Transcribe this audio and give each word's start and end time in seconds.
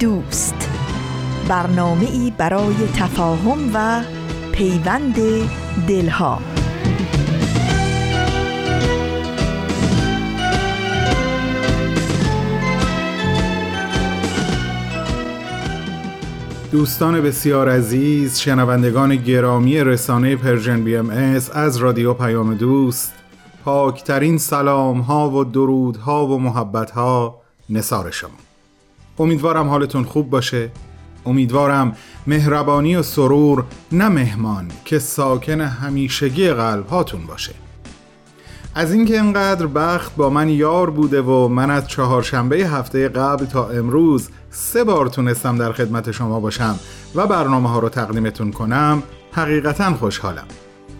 دوست. 0.00 0.70
برنامه 1.48 2.10
ای 2.10 2.32
برای 2.38 2.74
تفاهم 2.96 3.70
و 3.74 4.02
پیوند 4.52 5.14
دلها. 5.88 6.38
دوستان 16.72 17.20
بسیار 17.20 17.68
عزیز 17.68 18.38
شنوندگان 18.38 19.16
گرامی 19.16 19.84
رسانه 19.84 20.36
Persian 20.36 20.84
BMS 20.84 21.76
رادیو 21.76 22.14
پیام 22.14 22.54
دوست 22.54 23.12
پاکترین 23.64 24.38
سلام 24.38 25.00
ها 25.00 25.30
و 25.30 25.44
درود 25.44 25.96
ها 25.96 26.26
و 26.26 26.40
محبت 26.40 26.90
ها 26.90 27.40
نصار 27.70 28.10
شما. 28.10 28.53
امیدوارم 29.18 29.68
حالتون 29.68 30.04
خوب 30.04 30.30
باشه. 30.30 30.70
امیدوارم 31.26 31.96
مهربانی 32.26 32.96
و 32.96 33.02
سرور 33.02 33.64
نه 33.92 34.08
مهمان 34.08 34.70
که 34.84 34.98
ساکن 34.98 35.60
همیشگی 35.60 36.50
قلب 36.50 36.86
هاتون 36.86 37.26
باشه. 37.26 37.54
از 38.74 38.92
اینکه 38.92 39.18
انقدر 39.18 39.66
بخت 39.66 40.16
با 40.16 40.30
من 40.30 40.48
یار 40.48 40.90
بوده 40.90 41.22
و 41.22 41.48
من 41.48 41.70
از 41.70 41.88
چهارشنبه 41.88 42.56
هفته 42.56 43.08
قبل 43.08 43.44
تا 43.44 43.68
امروز 43.68 44.28
سه 44.50 44.84
بار 44.84 45.06
تونستم 45.06 45.58
در 45.58 45.72
خدمت 45.72 46.10
شما 46.10 46.40
باشم 46.40 46.78
و 47.14 47.26
برنامه 47.26 47.68
ها 47.68 47.78
رو 47.78 47.88
تقدیمتون 47.88 48.52
کنم 48.52 49.02
حقیقتا 49.32 49.94
خوشحالم. 49.94 50.46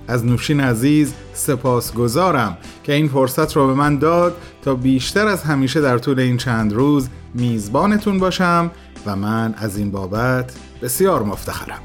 از 0.09 0.27
نوشین 0.27 0.61
عزیز 0.61 1.15
سپاسگزارم 1.33 2.59
که 2.85 2.93
این 2.93 3.09
فرصت 3.09 3.57
رو 3.57 3.67
به 3.67 3.75
من 3.75 3.99
داد 3.99 4.37
تا 4.63 4.75
بیشتر 4.75 5.27
از 5.27 5.43
همیشه 5.43 5.81
در 5.81 5.99
طول 5.99 6.21
این 6.21 6.37
چند 6.37 6.73
روز 6.73 7.09
میزبانتون 7.35 8.19
باشم 8.19 8.71
و 9.07 9.17
من 9.17 9.55
از 9.59 9.79
این 9.79 9.91
بابت 9.91 10.53
بسیار 10.83 11.23
مفتخرم. 11.23 11.81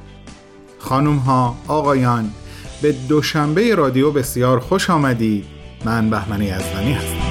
خانم 0.79 1.17
ها 1.17 1.55
آقایان 1.67 2.29
به 2.81 2.91
دوشنبه 2.91 3.75
رادیو 3.75 4.11
بسیار 4.11 4.59
خوش 4.59 4.89
آمدید. 4.89 5.45
من 5.85 6.09
بهمنی 6.09 6.51
ازدانی 6.51 6.93
هستم. 6.93 7.28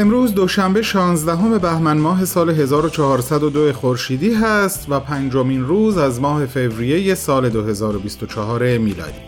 امروز 0.00 0.34
دوشنبه 0.34 0.82
16 0.82 1.58
بهمن 1.58 1.98
ماه 1.98 2.24
سال 2.24 2.50
1402 2.50 3.72
خورشیدی 3.72 4.34
هست 4.34 4.86
و 4.88 5.00
پنجمین 5.00 5.64
روز 5.64 5.98
از 5.98 6.20
ماه 6.20 6.46
فوریه 6.46 7.14
سال 7.14 7.48
2024 7.48 8.78
میلادی. 8.78 9.18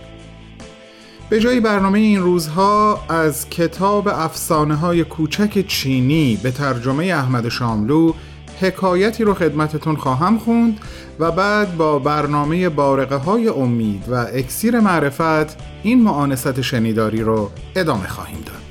به 1.30 1.40
جای 1.40 1.60
برنامه 1.60 1.98
این 1.98 2.22
روزها 2.22 3.00
از 3.08 3.50
کتاب 3.50 4.08
افسانه 4.08 4.74
های 4.74 5.04
کوچک 5.04 5.66
چینی 5.66 6.40
به 6.42 6.50
ترجمه 6.50 7.04
احمد 7.04 7.48
شاملو 7.48 8.12
حکایتی 8.60 9.24
رو 9.24 9.34
خدمتتون 9.34 9.96
خواهم 9.96 10.38
خوند 10.38 10.80
و 11.18 11.30
بعد 11.30 11.76
با 11.76 11.98
برنامه 11.98 12.68
بارقه 12.68 13.16
های 13.16 13.48
امید 13.48 14.04
و 14.08 14.14
اکسیر 14.14 14.80
معرفت 14.80 15.56
این 15.82 16.02
معانست 16.02 16.60
شنیداری 16.60 17.20
رو 17.20 17.50
ادامه 17.76 18.08
خواهیم 18.08 18.40
داد. 18.46 18.61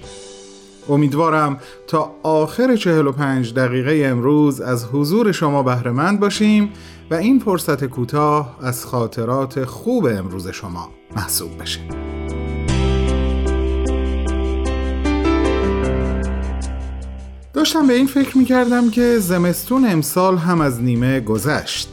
امیدوارم 0.90 1.58
تا 1.88 2.16
آخر 2.24 2.76
45 2.76 3.54
دقیقه 3.54 4.02
امروز 4.06 4.62
از 4.62 4.86
حضور 4.86 5.32
شما 5.32 5.64
بهرهمند 5.64 6.20
باشیم 6.20 6.70
و 7.12 7.14
این 7.14 7.40
فرصت 7.40 7.86
کوتاه 7.86 8.58
از 8.62 8.86
خاطرات 8.86 9.66
خوب 9.66 10.06
امروز 10.06 10.48
شما 10.48 10.90
محسوب 11.16 11.62
بشه. 11.62 11.80
داشتم 17.54 17.88
به 17.88 17.94
این 17.94 18.08
فکر 18.08 18.38
می 18.38 18.46
کردم 18.46 18.90
که 18.90 19.20
زمستون 19.20 19.86
امسال 19.86 20.38
هم 20.38 20.62
از 20.62 20.82
نیمه 20.82 21.20
گذشت 21.20 21.90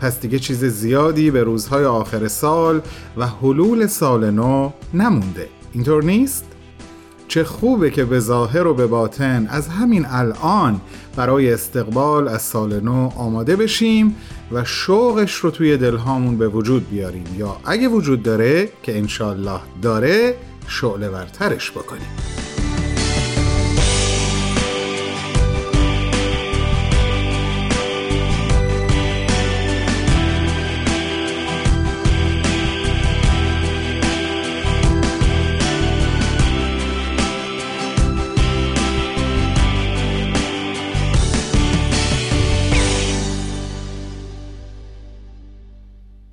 پس 0.00 0.20
دیگه 0.20 0.38
چیز 0.38 0.64
زیادی 0.64 1.30
به 1.30 1.42
روزهای 1.42 1.84
آخر 1.84 2.28
سال 2.28 2.80
و 3.16 3.26
حلول 3.26 3.86
سال 3.86 4.30
نو 4.30 4.70
نمونده 4.94 5.48
اینطور 5.72 6.04
نیست؟ 6.04 6.45
چه 7.28 7.44
خوبه 7.44 7.90
که 7.90 8.04
به 8.04 8.20
ظاهر 8.20 8.66
و 8.66 8.74
به 8.74 8.86
باطن 8.86 9.46
از 9.50 9.68
همین 9.68 10.06
الان 10.08 10.80
برای 11.16 11.52
استقبال 11.52 12.28
از 12.28 12.42
سال 12.42 12.80
نو 12.80 13.10
آماده 13.16 13.56
بشیم 13.56 14.16
و 14.52 14.64
شوقش 14.64 15.34
رو 15.34 15.50
توی 15.50 15.76
دلهامون 15.76 16.38
به 16.38 16.48
وجود 16.48 16.90
بیاریم. 16.90 17.24
یا 17.38 17.56
اگه 17.64 17.88
وجود 17.88 18.22
داره 18.22 18.68
که 18.82 18.98
انشالله 18.98 19.60
داره 19.82 20.34
شعله 20.68 21.08
ورترش 21.08 21.70
بکنیم. 21.70 22.45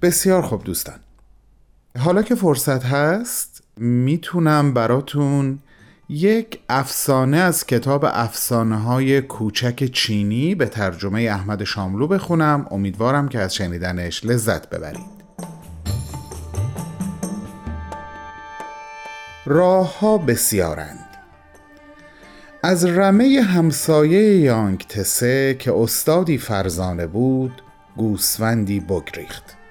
بسیار 0.04 0.42
خوب 0.42 0.64
دوستان. 0.64 1.00
حالا 2.00 2.22
که 2.22 2.36
فرصت 2.36 2.86
هست 2.86 3.64
می‌تونم 3.78 4.74
براتون 4.74 5.60
یک 6.10 6.60
افسانه 6.70 7.38
از 7.38 7.66
کتاب 7.66 8.06
افسانه 8.06 8.78
های 8.78 9.22
کوچک 9.22 9.92
چینی 9.94 10.56
به 10.56 10.66
ترجمه 10.66 11.22
احمد 11.22 11.64
شاملو 11.64 12.08
بخونم. 12.08 12.68
امیدوارم 12.72 13.30
که 13.30 13.40
از 13.40 13.56
شنیدنش 13.56 14.26
لذت 14.26 14.70
ببرید. 14.70 15.24
راه 19.46 20.00
ها 20.00 20.18
بسیارند. 20.18 21.10
از 22.64 22.86
رمه 22.86 23.42
همسایه 23.42 24.40
یانگ 24.40 24.80
تسه 24.80 25.56
که 25.60 25.74
استادی 25.74 26.38
فرزانه 26.38 27.08
بود 27.08 27.62
گوسفندی 27.98 28.80
بگریخت. 28.80 29.63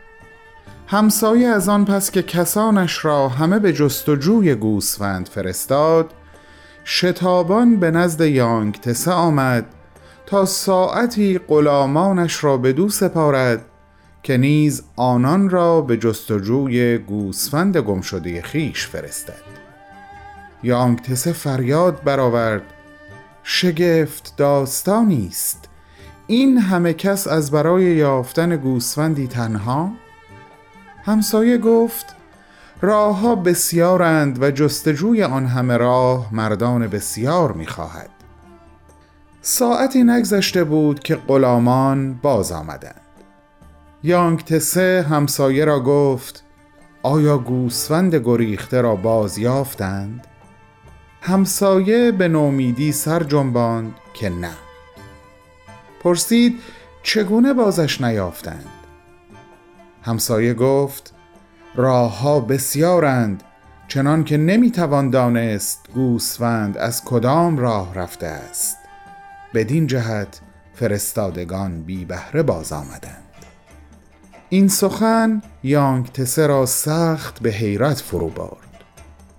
همسایه 0.92 1.48
از 1.48 1.68
آن 1.68 1.84
پس 1.84 2.10
که 2.10 2.22
کسانش 2.22 3.04
را 3.04 3.28
همه 3.28 3.58
به 3.58 3.72
جستجوی 3.72 4.54
گوسفند 4.54 5.28
فرستاد 5.28 6.10
شتابان 6.84 7.76
به 7.76 7.90
نزد 7.90 8.20
یانگتسه 8.20 9.12
آمد 9.12 9.66
تا 10.26 10.44
ساعتی 10.44 11.38
غلامانش 11.38 12.44
را 12.44 12.56
به 12.56 12.72
دو 12.72 12.88
سپارد 12.88 13.64
که 14.22 14.36
نیز 14.36 14.82
آنان 14.96 15.50
را 15.50 15.80
به 15.80 15.96
جستجوی 15.96 16.98
گوسفند 16.98 17.76
گمشده 17.76 18.42
خیش 18.42 18.86
فرستد. 18.86 19.42
یانگتسه 20.62 21.32
فریاد 21.32 22.04
برآورد 22.04 22.62
شگفت 23.42 24.34
داستانی 24.36 25.28
است. 25.28 25.68
این 26.26 26.58
همه 26.58 26.94
کس 26.94 27.26
از 27.26 27.50
برای 27.50 27.84
یافتن 27.84 28.56
گوسفندی 28.56 29.26
تنها؟ 29.26 29.92
همسایه 31.04 31.58
گفت 31.58 32.06
راهها 32.80 33.34
بسیارند 33.34 34.42
و 34.42 34.50
جستجوی 34.50 35.22
آن 35.22 35.46
همه 35.46 35.76
راه 35.76 36.34
مردان 36.34 36.86
بسیار 36.86 37.52
می‌خواهد 37.52 38.10
ساعتی 39.42 40.04
نگذشته 40.04 40.64
بود 40.64 41.00
که 41.00 41.16
غلامان 41.16 42.14
باز 42.14 42.52
آمدند 42.52 43.00
یانگ 44.02 44.44
تسه 44.44 45.06
همسایه 45.10 45.64
را 45.64 45.80
گفت 45.80 46.44
آیا 47.02 47.38
گوسفند 47.38 48.14
گریخته 48.14 48.80
را 48.80 48.96
باز 48.96 49.38
یافتند؟ 49.38 50.26
همسایه 51.20 52.12
به 52.12 52.28
نومیدی 52.28 52.92
سر 52.92 53.22
جنباند 53.22 53.94
که 54.14 54.30
نه 54.30 54.52
پرسید 56.02 56.60
چگونه 57.02 57.52
بازش 57.52 58.00
نیافتند؟ 58.00 58.81
همسایه 60.02 60.54
گفت 60.54 61.14
راه 61.74 62.20
ها 62.20 62.40
بسیارند 62.40 63.42
چنان 63.88 64.24
که 64.24 64.36
نمی‌توان 64.36 65.10
دانست 65.10 65.88
گوسفند 65.94 66.78
از 66.78 67.04
کدام 67.04 67.58
راه 67.58 67.94
رفته 67.94 68.26
است. 68.26 68.76
بدین 69.54 69.86
جهت 69.86 70.40
فرستادگان 70.74 71.82
بی 71.82 72.04
بهره 72.04 72.42
باز 72.42 72.72
آمدند. 72.72 73.22
این 74.48 74.68
سخن 74.68 75.42
یانگ 75.62 76.06
تسه 76.06 76.46
را 76.46 76.66
سخت 76.66 77.42
به 77.42 77.50
حیرت 77.50 78.00
فرو 78.00 78.28
برد 78.28 78.84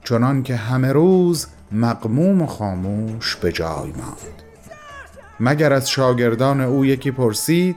چنان 0.04 0.44
که 0.44 0.56
همه 0.56 0.92
روز 0.92 1.48
مقموم 1.72 2.42
و 2.42 2.48
خاموش 2.48 3.36
به 3.36 3.52
جای 3.52 3.92
ماند. 3.92 4.44
مگر 5.40 5.74
از 5.74 5.90
شاگردان 5.90 6.62
او 6.62 6.86
یکی 6.86 7.12
پرسید 7.12 7.76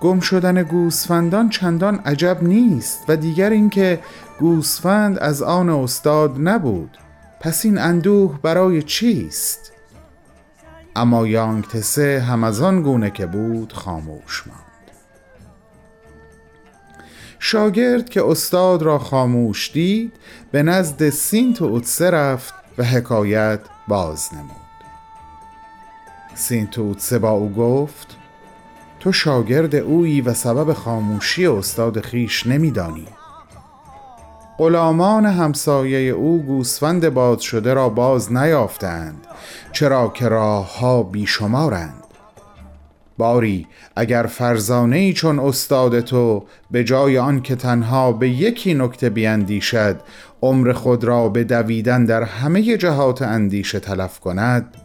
گم 0.00 0.20
شدن 0.20 0.62
گوسفندان 0.62 1.48
چندان 1.50 1.94
عجب 1.94 2.38
نیست 2.42 3.04
و 3.08 3.16
دیگر 3.16 3.50
اینکه 3.50 4.00
گوسفند 4.40 5.18
از 5.18 5.42
آن 5.42 5.68
استاد 5.68 6.34
نبود. 6.38 6.98
پس 7.40 7.64
این 7.64 7.78
اندوه 7.78 8.38
برای 8.42 8.82
چیست؟ 8.82 9.72
اما 10.96 11.26
یانگ 11.26 11.64
تسه 11.64 12.20
هم 12.20 12.44
از 12.44 12.60
آن 12.60 12.82
گونه 12.82 13.10
که 13.10 13.26
بود 13.26 13.72
خاموش 13.72 14.46
ماند. 14.46 14.62
شاگرد 17.38 18.08
که 18.08 18.24
استاد 18.24 18.82
را 18.82 18.98
خاموش 18.98 19.72
دید 19.72 20.12
به 20.50 20.62
نزد 20.62 21.10
سینت 21.10 21.62
و 21.62 21.64
اوتسه 21.64 22.10
رفت 22.10 22.54
و 22.78 22.84
حکایت 22.84 23.60
باز 23.88 24.34
نمود. 24.34 24.68
سینت 26.34 26.78
و 26.78 26.82
اوتسه 26.82 27.18
با 27.18 27.30
او 27.30 27.52
گفت 27.52 28.16
تو 29.00 29.12
شاگرد 29.12 29.74
اویی 29.74 30.20
و 30.20 30.34
سبب 30.34 30.72
خاموشی 30.72 31.46
استاد 31.46 32.00
خویش 32.00 32.46
نمیدانی. 32.46 33.06
غلامان 34.58 35.26
همسایه 35.26 36.10
او 36.10 36.42
گوسفند 36.42 37.08
یاد 37.08 37.38
شده 37.38 37.74
را 37.74 37.88
باز 37.88 38.32
نیافتند 38.32 39.26
چرا 39.72 40.08
که 40.08 40.28
راه 40.28 40.78
ها 40.78 41.02
بیشمارند. 41.02 42.04
باری 43.18 43.66
اگر 43.96 44.22
فرزانه 44.22 44.96
ای 44.96 45.12
چون 45.12 45.38
استاد 45.38 46.00
تو 46.00 46.44
به 46.70 46.84
جای 46.84 47.18
آن 47.18 47.42
که 47.42 47.56
تنها 47.56 48.12
به 48.12 48.28
یکی 48.28 48.74
نکته 48.74 49.10
بیندیشد 49.10 50.00
عمر 50.42 50.72
خود 50.72 51.04
را 51.04 51.28
به 51.28 51.44
دویدن 51.44 52.04
در 52.04 52.22
همه 52.22 52.76
جهات 52.76 53.22
اندیشه 53.22 53.80
تلف 53.80 54.20
کند 54.20 54.76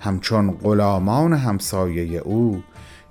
همچون 0.00 0.50
غلامان 0.50 1.32
همسایه 1.32 2.18
او 2.18 2.62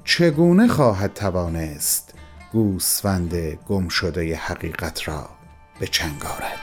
چگونه 0.09 0.67
خواهد 0.67 1.13
توانست 1.13 2.13
گوسفند 2.51 3.35
گم 3.67 3.87
شده 3.87 4.35
حقیقت 4.35 5.07
را 5.07 5.29
به 5.79 5.87
چنگ 5.87 6.25
آرد؟ 6.25 6.59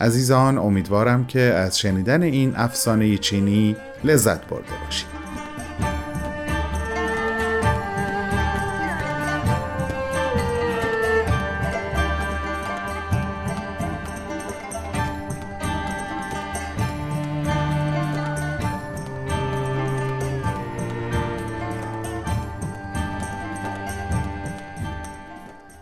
عزیزان 0.00 0.58
امیدوارم 0.58 1.26
که 1.26 1.40
از 1.40 1.78
شنیدن 1.78 2.22
این 2.22 2.56
افسانه 2.56 3.18
چینی 3.18 3.76
لذت 4.04 4.46
برده 4.46 4.72
باشید. 4.84 5.19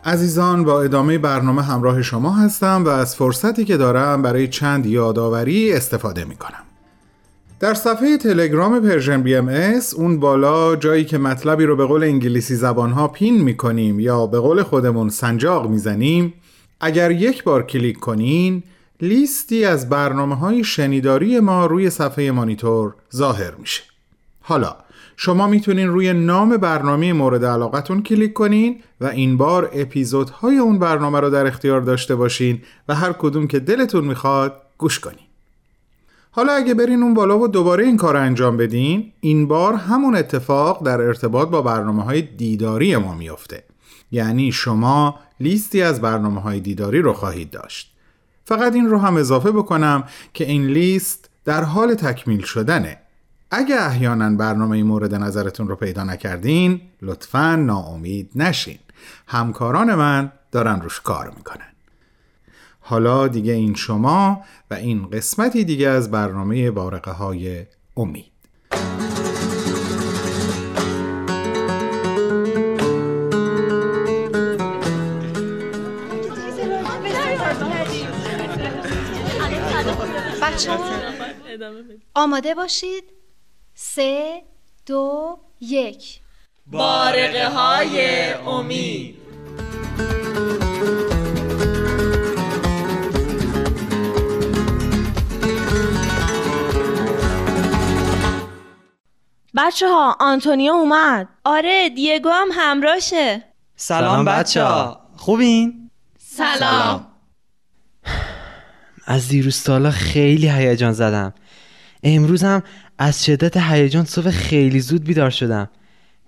عزیزان 0.09 0.65
با 0.65 0.83
ادامه 0.83 1.19
برنامه 1.19 1.63
همراه 1.63 2.03
شما 2.03 2.31
هستم 2.31 2.85
و 2.85 2.89
از 2.89 3.17
فرصتی 3.17 3.65
که 3.65 3.77
دارم 3.77 4.23
برای 4.23 4.49
چند 4.49 4.87
یادآوری 4.87 5.73
استفاده 5.73 6.25
می 6.25 6.37
کنم. 6.37 6.63
در 7.61 7.75
صفحه 7.75 8.17
تلگرام 8.17 8.81
Persian 8.81 9.23
BMS 9.23 9.95
اون 9.95 10.21
بالا 10.21 10.77
جایی 10.77 11.05
که 11.05 11.19
مطلبی 11.19 11.65
رو 11.65 11.77
به 11.77 11.87
قول 11.87 12.03
انگلیسی 12.03 12.55
زبانها 12.55 13.09
pin 13.09 13.43
می 13.43 13.57
کنیم 13.57 14.01
یا 14.01 14.27
به 14.27 14.41
قول 14.41 14.63
خودمون 14.63 15.09
سنجاق 15.09 15.69
می 15.69 15.79
زنیم 15.79 16.35
اگر 16.81 17.11
یک 17.11 17.45
بار 17.45 17.63
کلیک 17.63 17.99
کنین 17.99 18.63
لیستی 19.01 19.65
از 19.65 19.89
برنامه 19.89 20.37
های 20.37 20.65
شنیداری 20.65 21.41
ما 21.41 21.67
روی 21.67 21.91
صفحه 21.91 22.31
مانیتور 22.31 22.95
ظاهر 23.15 23.55
میشه 23.55 23.83
حالا 24.41 24.77
شما 25.21 25.47
می‌تونین 25.47 25.89
روی 25.89 26.13
نام 26.13 26.57
برنامه 26.57 27.13
مورد 27.13 27.45
علاقتون 27.45 28.03
کلیک 28.03 28.33
کنین 28.33 28.81
و 29.01 29.07
این 29.07 29.37
بار 29.37 29.71
اپیزودهای 29.73 30.59
اون 30.59 30.79
برنامه 30.79 31.21
رو 31.21 31.31
در 31.31 31.47
اختیار 31.47 31.81
داشته 31.81 32.15
باشین 32.15 32.63
و 32.89 32.95
هر 32.95 33.13
کدوم 33.13 33.47
که 33.47 33.61
دلتون 33.61 34.05
می‌خواد 34.05 34.63
گوش 34.79 35.01
کنین. 35.01 35.27
حالا 36.31 36.53
اگه 36.53 36.75
برین 36.75 37.03
اون 37.03 37.15
بالا 37.15 37.39
و 37.39 37.49
دوباره 37.49 37.85
این 37.85 37.97
کار 37.97 38.17
انجام 38.17 38.57
بدین 38.57 39.13
این 39.21 39.49
بار 39.49 39.75
همون 39.75 40.17
اتفاق 40.17 40.85
در 40.87 41.01
ارتباط 41.01 41.49
با 41.49 41.63
برنامه 41.63 42.05
های 42.05 42.23
دیداری 42.23 42.97
ما 42.97 43.15
میافته 43.15 43.65
یعنی 44.11 44.53
شما 44.53 45.19
لیستی 45.41 45.83
از 45.83 46.01
برنامه 46.01 46.41
های 46.41 46.61
دیداری 46.61 47.03
رو 47.03 47.13
خواهید 47.13 47.51
داشت. 47.51 47.95
فقط 48.45 48.75
این 48.75 48.87
رو 48.87 48.99
هم 48.99 49.17
اضافه 49.17 49.51
بکنم 49.51 50.05
که 50.35 50.45
این 50.45 50.67
لیست 50.67 51.31
در 51.45 51.65
حال 51.65 51.95
تکمیل 51.95 52.43
شدنه. 52.43 52.99
اگه 53.51 53.83
احیانا 53.83 54.31
برنامه 54.31 54.83
مورد 54.83 55.15
نظرتون 55.15 55.69
رو 55.69 55.77
پیدا 55.77 56.05
نکردین 56.05 56.81
لطفا 57.03 57.57
ناامید 57.57 58.31
نشین. 58.35 58.79
همکاران 59.27 59.95
من 59.95 60.33
دارن 60.53 60.81
روش 60.81 61.01
کار 61.01 61.31
می‌کنن. 61.37 61.73
حالا 62.81 63.29
دیگه 63.29 63.53
این 63.53 63.75
شما 63.75 64.45
و 64.71 64.75
این 64.75 65.11
قسمتی 65.11 65.65
دیگه 65.65 65.89
از 65.89 66.11
برنامه 66.11 66.71
بارقه 66.71 67.11
های 67.11 67.67
امید 67.97 68.33
آماده 82.15 82.55
باشید. 82.55 83.18
سه 83.81 84.43
دو 84.87 85.39
یک. 85.61 86.21
بارقه 86.67 87.49
های 87.49 88.33
امید. 88.33 89.19
بچه 99.57 99.89
ها 99.89 100.17
آنتونیو 100.21 100.73
اومد. 100.73 101.29
آره 101.45 101.89
دیگو 101.89 102.31
هم 102.31 102.49
همراشه 102.53 103.45
سلام 103.77 104.25
بچه 104.25 104.65
ها 104.65 105.01
خوبین؟ 105.17 105.91
سلام. 106.19 107.07
از 109.07 109.29
دیروز 109.29 109.63
تا 109.63 109.91
خیلی 109.91 110.49
هیجان 110.49 110.93
زدم. 110.93 111.35
امروز 112.03 112.45
هم 112.45 112.63
از 112.99 113.25
شدت 113.25 113.57
هیجان 113.57 114.05
صبح 114.05 114.31
خیلی 114.31 114.81
زود 114.81 115.05
بیدار 115.05 115.31
شدم. 115.31 115.69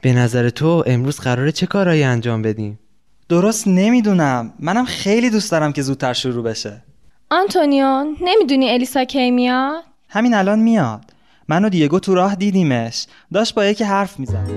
به 0.00 0.12
نظر 0.12 0.48
تو 0.48 0.84
امروز 0.86 1.20
قراره 1.20 1.52
چه 1.52 1.66
کارهایی 1.66 2.02
انجام 2.02 2.42
بدیم؟ 2.42 2.78
درست 3.28 3.68
نمی‌دونم. 3.68 4.52
منم 4.58 4.84
خیلی 4.84 5.30
دوست 5.30 5.50
دارم 5.50 5.72
که 5.72 5.82
زودتر 5.82 6.12
شروع 6.12 6.44
بشه. 6.44 6.82
آنتونیو 7.30 8.04
نمی‌دونی 8.20 8.70
الیسا 8.70 9.04
کی 9.04 9.30
میاد؟ 9.30 9.82
همین 10.08 10.34
الان 10.34 10.58
میاد. 10.58 11.00
من 11.48 11.64
و 11.64 11.68
دیگو 11.68 11.98
تو 11.98 12.14
راه 12.14 12.34
دیدیمش. 12.34 13.06
داشت 13.32 13.54
با 13.54 13.64
یکی 13.64 13.84
حرف 13.84 14.18
می‌زد. 14.18 14.50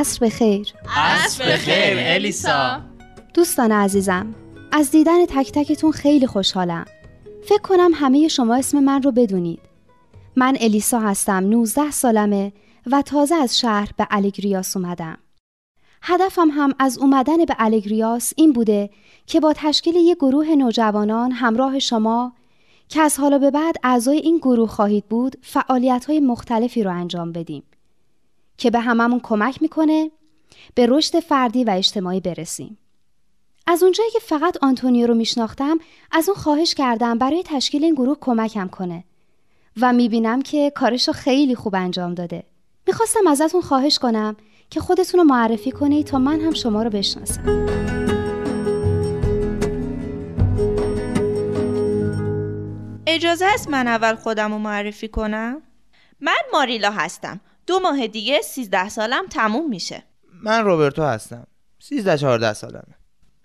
عصر 0.00 0.26
بخیر. 0.26 0.74
عصر 0.96 1.52
بخیر 1.52 1.96
الیسا. 1.98 2.80
دوستان 3.34 3.72
عزیزم 3.72 4.34
از 4.72 4.90
دیدن 4.90 5.26
تک 5.26 5.52
تکتون 5.52 5.92
خیلی 5.92 6.26
خوشحالم. 6.26 6.84
فکر 7.44 7.60
کنم 7.62 7.90
همه 7.94 8.28
شما 8.28 8.56
اسم 8.56 8.80
من 8.80 9.02
رو 9.02 9.12
بدونید. 9.12 9.60
من 10.36 10.56
الیسا 10.60 11.00
هستم 11.00 11.44
19 11.44 11.90
سالمه 11.90 12.52
و 12.90 13.02
تازه 13.02 13.34
از 13.34 13.58
شهر 13.58 13.90
به 13.96 14.06
الگریاس 14.10 14.76
اومدم. 14.76 15.18
هدفم 16.02 16.48
هم 16.50 16.74
از 16.78 16.98
اومدن 16.98 17.44
به 17.44 17.56
الگریاس 17.58 18.32
این 18.36 18.52
بوده 18.52 18.90
که 19.26 19.40
با 19.40 19.52
تشکیل 19.56 19.96
یک 19.96 20.16
گروه 20.16 20.54
نوجوانان 20.54 21.32
همراه 21.32 21.78
شما 21.78 22.32
که 22.88 23.00
از 23.00 23.18
حالا 23.20 23.38
به 23.38 23.50
بعد 23.50 23.76
اعضای 23.82 24.18
این 24.18 24.38
گروه 24.38 24.68
خواهید 24.68 25.04
بود 25.04 25.36
فعالیت 25.42 26.04
های 26.04 26.20
مختلفی 26.20 26.82
رو 26.82 26.90
انجام 26.90 27.32
بدیم. 27.32 27.62
که 28.60 28.70
به 28.70 28.80
هممون 28.80 29.20
کمک 29.22 29.62
می‌کنه 29.62 30.10
به 30.74 30.86
رشد 30.86 31.20
فردی 31.20 31.64
و 31.64 31.70
اجتماعی 31.70 32.20
برسیم. 32.20 32.78
از 33.66 33.82
اونجایی 33.82 34.10
که 34.10 34.18
فقط 34.18 34.56
آنتونیو 34.62 35.06
رو 35.06 35.14
میشناختم 35.14 35.78
از 36.12 36.28
اون 36.28 36.38
خواهش 36.38 36.74
کردم 36.74 37.18
برای 37.18 37.42
تشکیل 37.46 37.84
این 37.84 37.94
گروه 37.94 38.16
کمکم 38.20 38.68
کنه 38.68 39.04
و 39.80 39.92
می‌بینم 39.92 40.42
که 40.42 40.72
کارش 40.74 41.08
رو 41.08 41.14
خیلی 41.14 41.54
خوب 41.54 41.74
انجام 41.74 42.14
داده. 42.14 42.42
می‌خواستم 42.86 43.26
ازتون 43.26 43.60
خواهش 43.60 43.98
کنم 43.98 44.36
که 44.70 44.80
خودتون 44.80 45.20
رو 45.20 45.26
معرفی 45.26 45.70
کنید 45.70 46.06
تا 46.06 46.18
من 46.18 46.40
هم 46.40 46.54
شما 46.54 46.82
رو 46.82 46.90
بشناسم. 46.90 47.66
اجازه 53.06 53.46
است 53.46 53.70
من 53.70 53.88
اول 53.88 54.14
خودم 54.14 54.52
رو 54.52 54.58
معرفی 54.58 55.08
کنم؟ 55.08 55.62
من 56.20 56.38
ماریلا 56.52 56.90
هستم. 56.90 57.40
دو 57.70 57.78
ماه 57.78 58.06
دیگه 58.06 58.40
13 58.40 58.88
سالم 58.88 59.26
تموم 59.30 59.68
میشه. 59.68 60.02
من 60.42 60.64
روبرتو 60.64 61.02
هستم. 61.02 61.46
13 61.78 62.18
14 62.18 62.52
سالمه. 62.52 62.96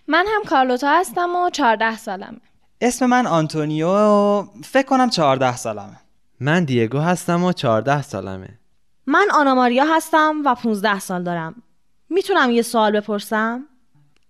من 0.08 0.25
هم 0.36 0.44
کارلوتا 0.44 1.00
هستم 1.00 1.36
و 1.36 1.50
14 1.50 1.98
سالمه. 1.98 2.41
اسم 2.82 3.05
من 3.05 3.27
آنتونیو 3.27 3.89
و 3.89 4.44
فکر 4.63 4.86
کنم 4.86 5.10
14 5.10 5.55
سالمه. 5.55 6.00
من 6.39 6.63
دیگو 6.63 6.98
هستم 6.98 7.44
و 7.44 7.53
14 7.53 8.01
سالمه. 8.01 8.60
من 9.08 9.27
آنا 9.34 9.55
ماریا 9.55 9.86
هستم 9.96 10.41
و 10.46 10.55
15 10.55 11.00
سال 11.00 11.24
دارم. 11.24 11.63
می‌تونم 12.10 12.51
یه 12.51 12.62
سوال 12.62 12.91
بپرسم؟ 12.91 13.65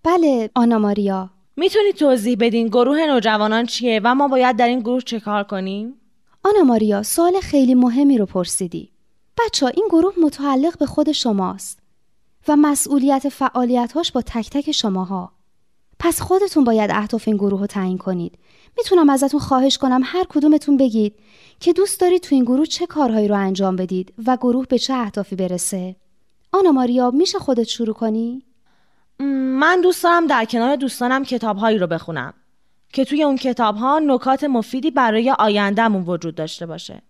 بله 0.04 0.50
آنا 0.54 0.78
ماریا. 0.78 1.30
می‌تونی 1.56 1.92
توضیح 1.92 2.36
بدین 2.40 2.68
گروه 2.68 3.06
نوجوانان 3.06 3.66
چیه 3.66 4.00
و 4.04 4.14
ما 4.14 4.28
باید 4.28 4.56
در 4.56 4.68
این 4.68 4.80
گروه 4.80 5.00
چه 5.00 5.20
کار 5.20 5.44
کنیم؟ 5.44 5.94
آنا 6.44 6.62
ماریا 6.64 7.02
سوال 7.02 7.40
خیلی 7.40 7.74
مهمی 7.74 8.18
رو 8.18 8.26
پرسیدی. 8.26 8.95
بچه 9.38 9.66
این 9.66 9.86
گروه 9.90 10.14
متعلق 10.22 10.78
به 10.78 10.86
خود 10.86 11.12
شماست 11.12 11.78
و 12.48 12.56
مسئولیت 12.56 13.28
فعالیتاش 13.28 14.12
با 14.12 14.22
تک 14.22 14.50
تک 14.50 14.72
شماها. 14.72 15.32
پس 15.98 16.20
خودتون 16.20 16.64
باید 16.64 16.90
اهداف 16.90 17.28
این 17.28 17.36
گروه 17.36 17.60
رو 17.60 17.66
تعیین 17.66 17.98
کنید. 17.98 18.38
می‌تونم 18.78 19.10
ازتون 19.10 19.40
خواهش 19.40 19.78
کنم 19.78 20.00
هر 20.04 20.24
کدومتون 20.28 20.76
بگید 20.76 21.14
که 21.60 21.72
دوست 21.72 22.00
دارید 22.00 22.22
تو 22.22 22.34
این 22.34 22.44
گروه 22.44 22.66
چه 22.66 22.86
کارهایی 22.86 23.28
رو 23.28 23.34
انجام 23.34 23.76
بدید 23.76 24.14
و 24.26 24.36
گروه 24.36 24.66
به 24.66 24.78
چه 24.78 24.94
اهدافی 24.94 25.36
برسه. 25.36 25.96
آنا 26.52 26.72
ماریا 26.72 27.10
میشه 27.10 27.38
خودت 27.38 27.64
شروع 27.64 27.94
کنی؟ 27.94 28.42
من 29.60 29.80
دوست 29.80 30.04
دارم 30.04 30.26
در 30.26 30.44
کنار 30.44 30.76
دوستانم 30.76 31.24
کتابهایی 31.24 31.78
رو 31.78 31.86
بخونم 31.86 32.34
که 32.92 33.04
توی 33.04 33.22
اون 33.22 33.36
کتابها 33.36 33.98
نکات 33.98 34.44
مفیدی 34.44 34.90
برای 34.90 35.30
آیندهمون 35.30 36.02
وجود 36.02 36.34
داشته 36.34 36.66
باشه. 36.66 37.02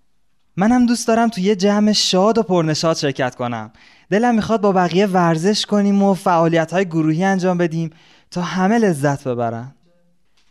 من 0.56 0.72
هم 0.72 0.86
دوست 0.86 1.08
دارم 1.08 1.28
توی 1.28 1.44
یه 1.44 1.56
جمع 1.56 1.92
شاد 1.92 2.38
و 2.38 2.42
پرنشاد 2.42 2.96
شرکت 2.96 3.34
کنم. 3.34 3.70
دلم 4.10 4.34
می‌خواد 4.34 4.60
با 4.60 4.72
بقیه 4.72 5.06
ورزش 5.06 5.66
کنیم 5.66 6.02
و 6.02 6.14
فعالیت 6.14 6.72
های 6.72 6.84
گروهی 6.84 7.24
انجام 7.24 7.58
بدیم 7.58 7.90
تا 8.30 8.42
همه 8.42 8.78
لذت 8.78 9.28
ببرن. 9.28 9.74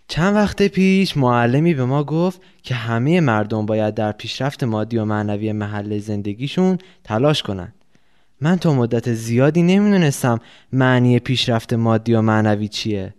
چند 0.07 0.35
وقت 0.35 0.63
پیش 0.63 1.17
معلمی 1.17 1.73
به 1.73 1.85
ما 1.85 2.03
گفت 2.03 2.41
که 2.63 2.75
همه 2.75 3.19
مردم 3.19 3.65
باید 3.65 3.93
در 3.93 4.11
پیشرفت 4.11 4.63
مادی 4.63 4.97
و 4.97 5.05
معنوی 5.05 5.51
محل 5.51 5.99
زندگیشون 5.99 6.77
تلاش 7.03 7.43
کنند. 7.43 7.73
من 8.41 8.55
تا 8.55 8.73
مدت 8.73 9.13
زیادی 9.13 9.63
نمی‌دونستم 9.63 10.39
معنی 10.73 11.19
پیشرفت 11.19 11.73
مادی 11.73 12.13
و 12.13 12.21
معنوی 12.21 12.67
چیه 12.67 13.13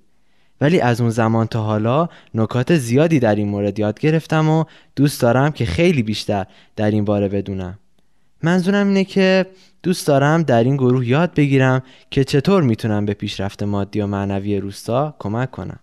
ولی 0.60 0.80
از 0.80 1.00
اون 1.00 1.10
زمان 1.10 1.46
تا 1.46 1.62
حالا 1.62 2.08
نکات 2.34 2.76
زیادی 2.76 3.20
در 3.20 3.34
این 3.34 3.48
مورد 3.48 3.78
یاد 3.78 4.00
گرفتم 4.00 4.48
و 4.48 4.64
دوست 4.96 5.20
دارم 5.20 5.52
که 5.52 5.64
خیلی 5.66 6.02
بیشتر 6.02 6.46
در 6.76 6.90
این 6.90 7.04
باره 7.04 7.28
بدونم. 7.28 7.78
منظورم 8.42 8.88
اینه 8.88 9.04
که 9.04 9.46
دوست 9.82 10.06
دارم 10.06 10.42
در 10.42 10.64
این 10.64 10.76
گروه 10.76 11.08
یاد 11.08 11.34
بگیرم 11.34 11.82
که 12.10 12.24
چطور 12.24 12.62
می‌تونم 12.62 13.06
به 13.06 13.14
پیشرفت 13.14 13.62
مادی 13.62 14.00
و 14.00 14.06
معنوی 14.06 14.60
روستا 14.60 15.14
کمک 15.18 15.50
کنم. 15.50 15.78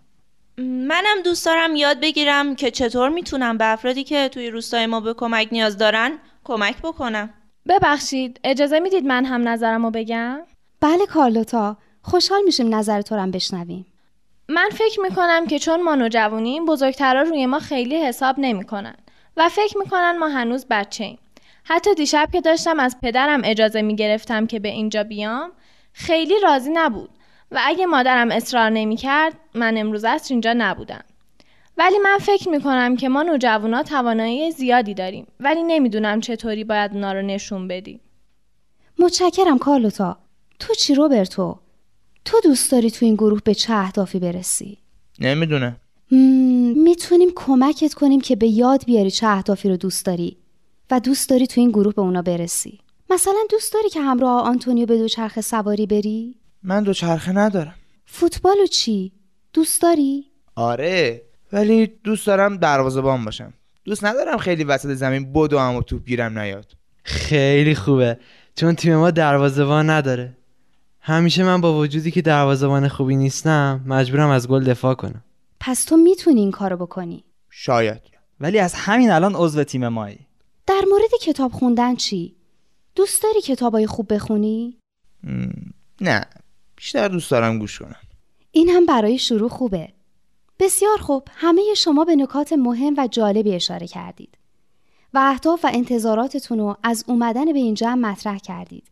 منم 0.58 1.22
دوست 1.24 1.46
دارم 1.46 1.76
یاد 1.76 2.00
بگیرم 2.00 2.56
که 2.56 2.70
چطور 2.70 3.08
می‌تونم 3.08 3.58
به 3.58 3.72
افرادی 3.72 4.04
که 4.04 4.28
توی 4.28 4.50
روستای 4.50 4.86
ما 4.86 5.00
به 5.00 5.14
کمک 5.14 5.48
نیاز 5.52 5.78
دارن 5.78 6.18
کمک 6.44 6.76
بکنم. 6.82 7.30
ببخشید 7.68 8.40
اجازه 8.44 8.80
می‌دید 8.80 9.04
من 9.04 9.24
هم 9.24 9.48
نظرمو 9.48 9.90
بگم؟ 9.90 10.40
بله 10.80 11.06
کارلوتا 11.06 11.76
خوشحال 12.02 12.40
میشیم 12.44 12.74
نظر 12.74 13.02
تو 13.02 13.14
هم 13.14 13.30
بشنویم. 13.30 13.86
من 14.48 14.68
فکر 14.72 15.00
می‌کنم 15.00 15.46
که 15.46 15.58
چون 15.58 15.82
ما 15.82 15.94
نوجوانیم 15.94 16.64
بزرگترا 16.64 17.22
روی 17.22 17.46
ما 17.46 17.58
خیلی 17.58 17.96
حساب 17.96 18.34
نمی‌کنن 18.38 18.94
و 19.36 19.48
فکر 19.48 19.78
می‌کنن 19.78 20.18
ما 20.18 20.28
هنوز 20.28 20.66
بچه 20.70 21.04
ایم. 21.04 21.18
حتی 21.64 21.94
دیشب 21.94 22.28
که 22.32 22.40
داشتم 22.40 22.80
از 22.80 22.96
پدرم 23.02 23.40
اجازه 23.44 23.82
می‌گرفتم 23.82 24.46
که 24.46 24.58
به 24.60 24.68
اینجا 24.68 25.04
بیام 25.04 25.52
خیلی 25.92 26.34
راضی 26.42 26.70
نبود 26.72 27.10
و 27.50 27.60
اگه 27.64 27.86
مادرم 27.86 28.30
اصرار 28.30 28.70
نمی‌کرد 28.70 29.34
من 29.54 29.76
امروز 29.76 30.04
از 30.04 30.30
اینجا 30.30 30.54
نبودم. 30.58 31.04
ولی 31.76 31.98
من 31.98 32.18
فکر 32.18 32.48
می‌کنم 32.48 32.96
که 32.96 33.08
ما 33.08 33.22
نوجوانا 33.22 33.82
توانایی 33.82 34.50
زیادی 34.50 34.94
داریم 34.94 35.26
ولی 35.40 35.62
نمی‌دونم 35.62 36.20
چطوری 36.20 36.64
باید 36.64 36.92
اونا 36.92 37.12
رو 37.12 37.22
نشون 37.22 37.68
بدیم. 37.68 38.00
متشکرم 38.98 39.58
کارلوتا. 39.58 40.18
تو 40.58 40.74
چی 40.74 40.94
روبرتو؟ 40.94 41.58
تو 42.24 42.40
دوست 42.44 42.72
داری 42.72 42.90
تو 42.90 43.04
این 43.04 43.14
گروه 43.14 43.40
به 43.44 43.54
چه 43.54 43.74
اهدافی 43.74 44.18
برسی؟ 44.18 44.78
نمی‌دونه. 45.20 45.76
می‌تونیم 46.84 47.28
کمکت 47.34 47.94
کنیم 47.94 48.20
که 48.20 48.36
به 48.36 48.46
یاد 48.46 48.84
بیاری 48.84 49.10
چه 49.10 49.26
اهدافی 49.26 49.68
رو 49.68 49.76
دوست 49.76 50.06
داری 50.06 50.36
و 50.90 51.00
دوست 51.00 51.30
داری 51.30 51.46
تو 51.46 51.60
این 51.60 51.70
گروه 51.70 51.94
به 51.94 52.02
اونا 52.02 52.22
برسی. 52.22 52.78
مثلا 53.10 53.38
دوست 53.50 53.74
داری 53.74 53.88
که 53.88 54.00
همراه 54.00 54.42
آنتونیو 54.42 54.86
به 54.86 54.98
دوچرخه 54.98 55.40
سواری 55.40 55.86
بری؟ 55.86 56.34
من 56.62 56.82
دوچرخه 56.82 57.32
ندارم. 57.32 57.74
فوتبال 58.06 58.56
و 58.64 58.66
چی؟ 58.66 59.12
دوست 59.52 59.82
داری؟ 59.82 60.24
آره 60.54 61.22
ولی 61.52 61.86
دوست 61.86 62.26
دارم 62.26 62.56
دروازه‌بان 62.56 63.24
باشم 63.24 63.52
دوست 63.84 64.04
ندارم 64.04 64.38
خیلی 64.38 64.64
وسط 64.64 64.88
زمین 64.94 65.32
بدو 65.32 65.58
و 65.58 65.82
توپ 65.82 66.06
گیرم 66.06 66.38
نیاد 66.38 66.72
خیلی 67.02 67.74
خوبه 67.74 68.18
چون 68.56 68.74
تیم 68.74 68.96
ما 68.96 69.10
دروازه‌بان 69.10 69.90
نداره 69.90 70.36
همیشه 71.06 71.44
من 71.44 71.60
با 71.60 71.78
وجودی 71.78 72.10
که 72.10 72.22
دروازه‌بان 72.22 72.88
خوبی 72.88 73.16
نیستم 73.16 73.80
مجبورم 73.86 74.30
از 74.30 74.48
گل 74.48 74.64
دفاع 74.64 74.94
کنم. 74.94 75.24
پس 75.60 75.84
تو 75.84 75.96
می‌تونی 75.96 76.40
این 76.40 76.50
کارو 76.50 76.76
بکنی؟ 76.76 77.24
شاید. 77.50 78.00
ولی 78.40 78.58
از 78.58 78.74
همین 78.74 79.10
الان 79.10 79.34
عضو 79.34 79.64
تیم 79.64 79.88
مایی. 79.88 80.18
در 80.66 80.82
مورد 80.90 81.10
کتاب 81.22 81.52
خوندن 81.52 81.96
چی؟ 81.96 82.36
دوست 82.94 83.22
داری 83.22 83.40
کتابای 83.40 83.86
خوب 83.86 84.14
بخونی؟ 84.14 84.78
نه. 86.00 86.24
بیشتر 86.76 87.08
دوست 87.08 87.30
دارم 87.30 87.58
گوش 87.58 87.78
کنم. 87.78 88.00
این 88.50 88.68
هم 88.68 88.86
برای 88.86 89.18
شروع 89.18 89.48
خوبه. 89.48 89.88
بسیار 90.58 90.98
خوب. 90.98 91.28
همه 91.34 91.62
شما 91.76 92.04
به 92.04 92.16
نکات 92.16 92.52
مهم 92.52 92.94
و 92.98 93.08
جالبی 93.10 93.54
اشاره 93.54 93.86
کردید. 93.86 94.38
و 95.14 95.18
اهداف 95.18 95.64
و 95.64 95.70
انتظاراتتون 95.72 96.58
رو 96.58 96.76
از 96.82 97.04
اومدن 97.08 97.52
به 97.52 97.58
این 97.58 97.74
جمع 97.74 97.94
مطرح 98.10 98.38
کردید. 98.38 98.90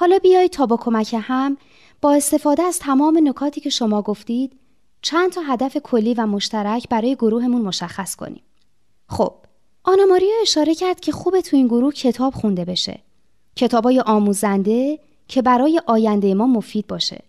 حالا 0.00 0.18
بیایید 0.18 0.50
تا 0.50 0.66
با 0.66 0.76
کمک 0.76 1.16
هم 1.22 1.56
با 2.00 2.12
استفاده 2.14 2.62
از 2.62 2.78
تمام 2.78 3.28
نکاتی 3.28 3.60
که 3.60 3.70
شما 3.70 4.02
گفتید 4.02 4.52
چند 5.02 5.32
تا 5.32 5.40
هدف 5.40 5.76
کلی 5.76 6.14
و 6.14 6.26
مشترک 6.26 6.88
برای 6.88 7.14
گروهمون 7.14 7.62
مشخص 7.62 8.16
کنیم. 8.16 8.42
خب 9.08 9.34
آنا 9.84 10.04
ماریا 10.04 10.34
اشاره 10.42 10.74
کرد 10.74 11.00
که 11.00 11.12
خوبه 11.12 11.42
تو 11.42 11.56
این 11.56 11.66
گروه 11.66 11.92
کتاب 11.92 12.34
خونده 12.34 12.64
بشه. 12.64 13.00
کتابای 13.56 14.00
آموزنده 14.00 14.98
که 15.28 15.42
برای 15.42 15.80
آینده 15.86 16.34
ما 16.34 16.46
مفید 16.46 16.86
باشه. 16.86 17.22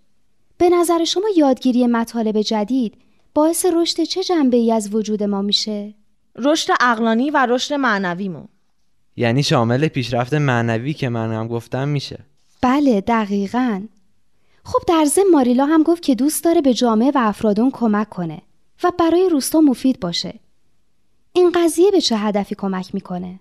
به 0.57 0.69
نظر 0.69 1.03
شما 1.03 1.27
یادگیری 1.37 1.87
مطالب 1.87 2.41
جدید 2.41 2.93
باعث 3.33 3.65
رشد 3.73 4.03
چه 4.03 4.23
جنبه 4.23 4.57
ای 4.57 4.71
از 4.71 4.95
وجود 4.95 5.23
ما 5.23 5.41
میشه؟ 5.41 5.93
رشد 6.35 6.73
اقلانی 6.79 7.31
و 7.31 7.45
رشد 7.49 7.73
معنویمون. 7.73 8.47
یعنی 9.15 9.43
شامل 9.43 9.87
پیشرفت 9.87 10.33
معنوی 10.33 10.93
که 10.93 11.09
من 11.09 11.33
هم 11.33 11.47
گفتم 11.47 11.87
میشه. 11.87 12.30
بله 12.61 13.01
دقیقا. 13.01 13.87
خب 14.63 14.79
در 14.87 15.05
ضمن 15.05 15.29
ماریلا 15.31 15.65
هم 15.65 15.83
گفت 15.83 16.03
که 16.03 16.15
دوست 16.15 16.43
داره 16.43 16.61
به 16.61 16.73
جامعه 16.73 17.11
و 17.11 17.17
افرادون 17.17 17.71
کمک 17.71 18.09
کنه 18.09 18.41
و 18.83 18.91
برای 18.99 19.29
روستا 19.29 19.61
مفید 19.61 19.99
باشه. 19.99 20.39
این 21.33 21.51
قضیه 21.55 21.91
به 21.91 22.01
چه 22.01 22.17
هدفی 22.17 22.55
کمک 22.55 22.95
می‌کنه؟ 22.95 23.39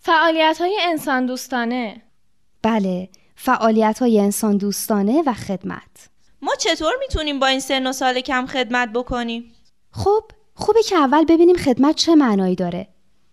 فعالیت 0.00 0.58
های 0.60 0.78
انسان 0.82 1.26
دوستانه. 1.26 2.02
بله 2.62 3.08
فعالیت 3.36 3.98
های 3.98 4.20
انسان 4.20 4.56
دوستانه 4.56 5.22
و 5.26 5.32
خدمت. 5.32 6.10
ما 6.42 6.54
چطور 6.54 6.92
می‌تونیم 7.00 7.38
با 7.38 7.46
این 7.46 7.60
سن 7.60 7.86
و 7.86 7.92
سال 7.92 8.20
کم 8.20 8.46
خدمت 8.46 8.92
بکنیم؟ 8.92 9.52
خب 9.90 10.22
خوبه 10.54 10.82
که 10.82 10.96
اول 10.96 11.24
ببینیم 11.24 11.56
خدمت 11.56 11.96
چه 11.96 12.14
معنایی 12.14 12.54
داره. 12.54 12.88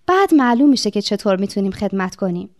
بعد 0.08 0.34
معلوم 0.34 0.70
میشه 0.70 0.92
که 0.92 1.02
چطور 1.02 1.36
می‌تونیم 1.36 1.72
خدمت 1.72 2.16
کنیم. 2.16 2.56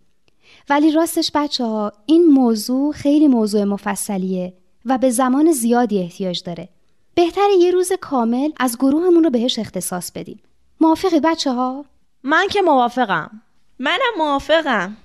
ولی 0.70 0.92
راستش 0.92 1.32
بچه 1.34 1.66
ها 1.66 1.94
این 2.06 2.26
موضوع 2.26 2.94
خیلی 2.94 3.28
موضوع 3.28 3.64
مفصلیه 3.64 4.54
و 4.86 4.98
به 4.98 5.10
زمان 5.10 5.52
زیادی 5.52 6.00
احتیاج 6.00 6.44
داره 6.44 6.70
بهتره 7.16 7.54
یه 7.60 7.72
روز 7.72 7.92
کامل 8.02 8.50
از 8.58 8.78
گروهمون 8.78 9.24
رو 9.24 9.30
بهش 9.30 9.60
اختصاص 9.60 10.12
بدیم 10.12 10.40
موافقید 10.82 11.24
بچه 11.24 11.52
ها؟ 11.54 11.86
من 12.24 12.48
که 12.52 12.62
موافقم 12.62 13.42
منم 13.80 14.14
موافقم 14.18 14.98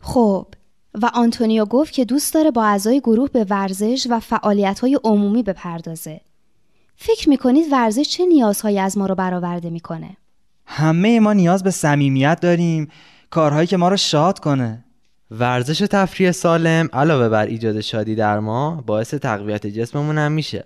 خب 0.00 0.46
و 0.94 1.10
آنتونیو 1.14 1.64
گفت 1.64 1.92
که 1.92 2.04
دوست 2.04 2.34
داره 2.34 2.50
با 2.50 2.64
اعضای 2.64 3.00
گروه 3.00 3.28
به 3.28 3.46
ورزش 3.50 4.06
و 4.10 4.20
فعالیت 4.20 4.80
های 4.80 4.98
عمومی 5.04 5.42
بپردازه. 5.42 6.20
فکر 6.96 7.28
می‌کنید 7.28 7.72
ورزش 7.72 8.08
چه 8.08 8.26
نیازهایی 8.26 8.78
از 8.78 8.98
ما 8.98 9.06
رو 9.06 9.14
برآورده 9.14 9.70
می‌کنه؟ 9.70 10.16
همه 10.66 11.20
ما 11.20 11.32
نیاز 11.32 11.62
به 11.62 11.70
صمیمیت 11.70 12.40
داریم 12.40 12.90
کارهایی 13.30 13.66
که 13.66 13.76
ما 13.76 13.88
رو 13.88 13.96
شاد 13.96 14.38
کنه 14.38 14.84
ورزش 15.30 15.82
و 15.82 15.86
تفریح 15.86 16.32
سالم 16.32 16.88
علاوه 16.92 17.28
بر 17.28 17.46
ایجاد 17.46 17.80
شادی 17.80 18.14
در 18.14 18.38
ما 18.38 18.84
باعث 18.86 19.14
تقویت 19.14 19.66
جسممون 19.66 20.18
هم 20.18 20.32
میشه. 20.32 20.64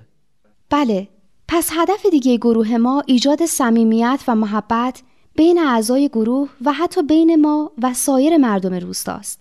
بله 0.71 1.09
پس 1.49 1.71
هدف 1.73 2.07
دیگه 2.07 2.37
گروه 2.37 2.77
ما 2.77 3.03
ایجاد 3.07 3.47
صمیمیت 3.47 4.21
و 4.29 4.35
محبت 4.35 5.03
بین 5.37 5.59
اعضای 5.59 6.09
گروه 6.09 6.49
و 6.65 6.73
حتی 6.73 7.03
بین 7.03 7.41
ما 7.41 7.73
و 7.83 7.95
سایر 7.95 8.37
مردم 8.37 8.75
روستاست 8.75 9.41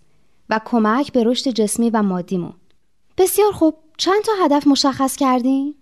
و 0.49 0.59
کمک 0.65 1.11
به 1.11 1.23
رشد 1.23 1.49
جسمی 1.49 1.89
و 1.89 2.01
مادیمون. 2.01 2.53
بسیار 3.17 3.51
خوب 3.51 3.75
چند 3.97 4.23
تا 4.23 4.31
هدف 4.45 4.67
مشخص 4.67 5.15
کردین؟ 5.15 5.75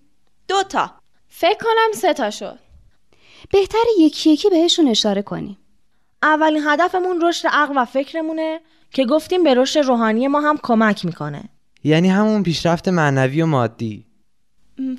دو 0.48 0.64
تا. 0.64 0.92
فکر 1.28 1.58
کنم 1.58 1.92
سه 1.94 2.14
تا 2.14 2.30
شد. 2.30 2.60
بهتر 3.52 3.84
یکی 4.00 4.30
یکی 4.30 4.50
بهشون 4.50 4.88
اشاره 4.88 5.22
کنیم. 5.22 5.58
اولین 6.24 6.64
هدفمون 6.68 7.22
رشد 7.22 7.48
عقل 7.48 7.74
و 7.78 7.86
فکرمونه. 7.86 8.60
که 8.96 9.06
گفتیم 9.06 9.44
به 9.44 9.54
رشد 9.54 9.80
روحانی 9.80 10.28
ما 10.28 10.42
هم 10.42 10.58
کمک 10.64 11.06
می‌کنه. 11.06 11.44
یعنی 11.84 12.10
همون 12.10 12.44
پیشرفت 12.44 12.88
معنوی 12.88 13.42
و 13.42 13.46
مادی. 13.46 14.06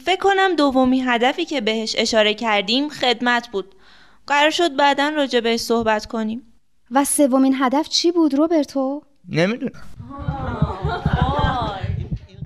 فکر 0.04 0.20
کنم 0.20 0.56
دومی 0.56 1.00
هدفی 1.00 1.44
که 1.44 1.60
بهش 1.60 1.94
اشاره 1.98 2.34
کردیم 2.34 2.88
خدمت 2.88 3.48
بود. 3.48 3.74
قرار 4.26 4.50
شد 4.50 4.76
بعدا 4.76 5.08
راجع 5.08 5.40
بهش 5.40 5.60
صحبت 5.60 6.06
کنیم. 6.06 6.42
و 6.90 7.04
سومین 7.04 7.54
هدف 7.58 7.88
چی 7.88 8.12
بود 8.12 8.34
روبرتو؟ 8.34 9.02
نمی‌دونم. 9.28 9.82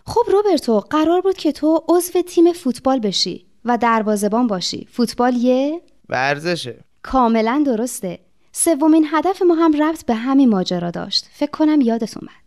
خب 0.06 0.22
روبرتو 0.32 0.80
قرار 0.80 1.20
بود 1.20 1.36
که 1.36 1.52
تو 1.52 1.84
عضو 1.88 2.22
تیم 2.22 2.52
فوتبال 2.52 2.98
بشی 2.98 3.46
و 3.64 3.78
دروازه‌بان 3.78 4.46
باشی. 4.46 4.88
فوتبال 4.92 5.36
یه 5.36 5.80
ورزشه. 6.08 6.84
کاملا 7.02 7.62
درسته. 7.66 8.18
سومین 8.52 9.06
هدف 9.10 9.42
ما 9.42 9.54
هم 9.54 9.82
ربط 9.82 10.04
به 10.04 10.14
همین 10.14 10.48
ماجرا 10.48 10.90
داشت. 10.90 11.26
فکر 11.32 11.50
کنم 11.50 11.80
یادت 11.80 12.16
اومد. 12.16 12.40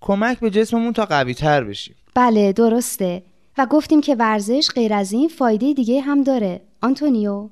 کمک 0.00 0.40
به 0.40 0.50
جسممون 0.50 0.92
تا 0.92 1.04
قوی 1.04 1.34
تر 1.34 1.64
بشیم. 1.64 1.94
بله 2.14 2.52
درسته. 2.52 3.22
و 3.58 3.66
گفتیم 3.66 4.00
که 4.00 4.14
ورزش 4.14 4.70
غیر 4.74 4.94
از 4.94 5.12
این 5.12 5.28
فایده 5.28 5.72
دیگه 5.72 6.00
هم 6.00 6.22
داره. 6.22 6.60
آنتونیو. 6.82 7.48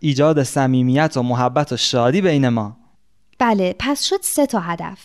ایجاد 0.00 0.42
صمیمیت 0.42 1.16
و 1.16 1.22
محبت 1.22 1.72
و 1.72 1.76
شادی 1.76 2.20
بین 2.20 2.48
ما. 2.48 2.76
بله 3.38 3.76
پس 3.78 4.04
شد 4.04 4.20
سه 4.22 4.46
تا 4.46 4.60
هدف. 4.60 4.98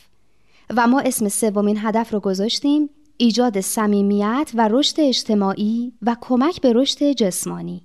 و 0.77 0.87
ما 0.87 0.99
اسم 0.99 1.29
سومین 1.29 1.77
هدف 1.81 2.13
رو 2.13 2.19
گذاشتیم 2.19 2.89
ایجاد 3.17 3.59
صمیمیت 3.59 4.51
و 4.53 4.67
رشد 4.71 4.99
اجتماعی 4.99 5.93
و 6.01 6.15
کمک 6.21 6.61
به 6.61 6.73
رشد 6.73 7.11
جسمانی. 7.11 7.81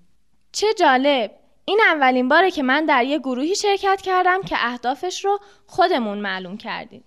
چه 0.53 0.67
جالب! 0.79 1.40
این 1.65 1.81
اولین 1.91 2.29
باره 2.29 2.51
که 2.51 2.63
من 2.63 2.85
در 2.85 3.05
یه 3.05 3.19
گروهی 3.19 3.55
شرکت 3.55 4.01
کردم 4.01 4.43
که 4.43 4.57
اهدافش 4.59 5.25
رو 5.25 5.41
خودمون 5.67 6.19
معلوم 6.19 6.57
کردیم. 6.57 7.05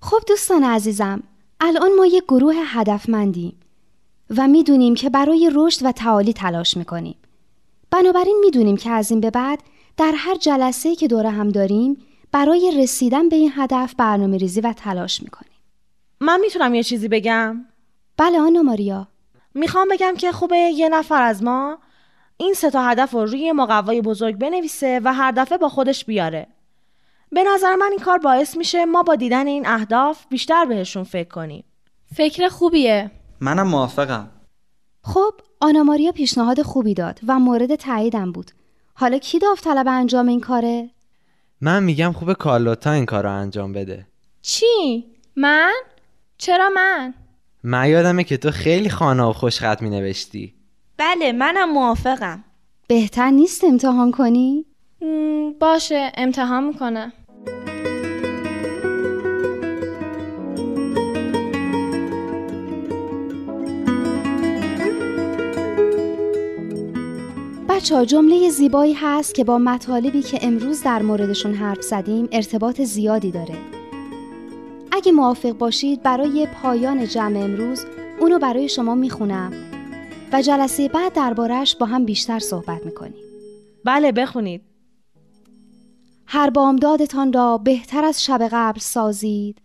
خب 0.00 0.18
دوستان 0.28 0.64
عزیزم 0.64 1.22
الان 1.60 1.94
ما 1.96 2.06
یک 2.06 2.24
گروه 2.24 2.54
هدفمندیم 2.56 3.60
و 4.36 4.48
می‌دونیم 4.48 4.94
که 4.94 5.10
برای 5.10 5.50
رشد 5.54 5.86
و 5.86 5.92
تعالی 5.92 6.32
تلاش 6.32 6.76
می‌کنیم. 6.76 7.16
بنابراین 7.90 8.38
می‌دونیم 8.44 8.76
که 8.76 8.90
از 8.90 9.10
این 9.10 9.20
به 9.20 9.30
بعد 9.30 9.62
در 9.96 10.12
هر 10.16 10.34
جلسه 10.34 10.96
که 10.96 11.08
دوره 11.08 11.30
هم 11.30 11.48
داریم 11.48 11.96
برای 12.32 12.72
رسیدن 12.82 13.28
به 13.28 13.36
این 13.36 13.52
هدف 13.56 13.94
برنامه 13.94 14.36
ریزی 14.36 14.60
و 14.60 14.72
تلاش 14.72 15.22
می‌کنیم. 15.22 15.52
من 16.20 16.40
می‌تونم 16.40 16.74
یه 16.74 16.82
چیزی 16.82 17.08
بگم؟ 17.08 17.64
بله 18.16 18.40
آنا 18.40 18.62
ماریا. 18.62 19.08
می‌خوام 19.54 19.88
بگم 19.88 20.14
که 20.18 20.32
خوبه 20.32 20.56
یه 20.56 20.88
نفر 20.88 21.22
از 21.22 21.42
ما 21.42 21.78
این 22.42 22.54
سه 22.54 22.70
تا 22.70 22.82
هدف 22.82 23.10
رو 23.10 23.24
روی 23.24 23.52
مقوای 23.52 24.00
بزرگ 24.00 24.36
بنویسه 24.36 25.00
و 25.04 25.14
هر 25.14 25.30
دفعه 25.30 25.58
با 25.58 25.68
خودش 25.68 26.04
بیاره. 26.04 26.46
به 27.32 27.44
نظر 27.54 27.74
من 27.74 27.88
این 27.90 27.98
کار 27.98 28.18
باعث 28.18 28.56
میشه 28.56 28.84
ما 28.84 29.02
با 29.02 29.16
دیدن 29.16 29.46
این 29.46 29.66
اهداف 29.66 30.26
بیشتر 30.28 30.64
بهشون 30.64 31.04
فکر 31.04 31.28
کنیم. 31.28 31.64
فکر 32.14 32.48
خوبیه. 32.48 33.10
منم 33.40 33.66
موافقم. 33.66 34.30
خب 35.02 35.34
آنا 35.60 35.82
ماریا 35.82 36.12
پیشنهاد 36.12 36.62
خوبی 36.62 36.94
داد 36.94 37.20
و 37.26 37.38
مورد 37.38 37.74
تاییدم 37.74 38.32
بود. 38.32 38.50
حالا 38.94 39.18
کی 39.18 39.38
داوطلب 39.38 39.88
انجام 39.88 40.28
این 40.28 40.40
کاره؟ 40.40 40.90
من 41.60 41.82
میگم 41.82 42.12
خوب 42.12 42.32
کارلوتا 42.32 42.92
این 42.92 43.06
کار 43.06 43.22
رو 43.22 43.32
انجام 43.32 43.72
بده. 43.72 44.06
چی؟ 44.42 45.04
من؟ 45.36 45.72
چرا 46.38 46.68
من؟ 46.74 47.14
من 47.62 47.88
یادمه 47.88 48.24
که 48.24 48.36
تو 48.36 48.50
خیلی 48.50 48.90
خانه 48.90 49.22
و 49.22 49.32
خوشخط 49.32 49.82
می 49.82 49.90
نوشتی 49.90 50.61
بله 51.04 51.32
منم 51.32 51.72
موافقم. 51.72 52.44
بهتر 52.88 53.30
نیست 53.30 53.64
امتحان 53.64 54.10
کنی؟ 54.10 54.66
باشه 55.60 56.12
امتحان 56.16 56.64
می‌کنم. 56.64 57.12
بچه 67.68 67.96
ها 67.96 68.04
جمله 68.04 68.48
زیبایی 68.50 68.92
هست 68.92 69.34
که 69.34 69.44
با 69.44 69.58
مطالبی 69.58 70.22
که 70.22 70.38
امروز 70.42 70.82
در 70.82 71.02
موردشون 71.02 71.54
حرف 71.54 71.82
زدیم 71.82 72.28
ارتباط 72.32 72.80
زیادی 72.80 73.30
داره. 73.30 73.54
اگه 74.92 75.12
موافق 75.12 75.52
باشید 75.52 76.02
برای 76.02 76.48
پایان 76.62 77.06
جمع 77.06 77.38
امروز 77.38 77.84
اونو 78.20 78.38
برای 78.38 78.68
شما 78.68 78.94
می‌خونم. 78.94 79.71
و 80.32 80.42
جلسه 80.42 80.88
بعد 80.88 81.12
دربارش 81.12 81.76
با 81.76 81.86
هم 81.86 82.04
بیشتر 82.04 82.38
صحبت 82.38 82.86
می‌کنیم. 82.86 83.24
بله 83.84 84.12
بخونید. 84.12 84.62
هر 86.26 86.50
بامدادتان 86.50 87.32
را 87.32 87.58
بهتر 87.58 88.04
از 88.04 88.24
شب 88.24 88.48
قبل 88.52 88.80
سازید 88.80 89.62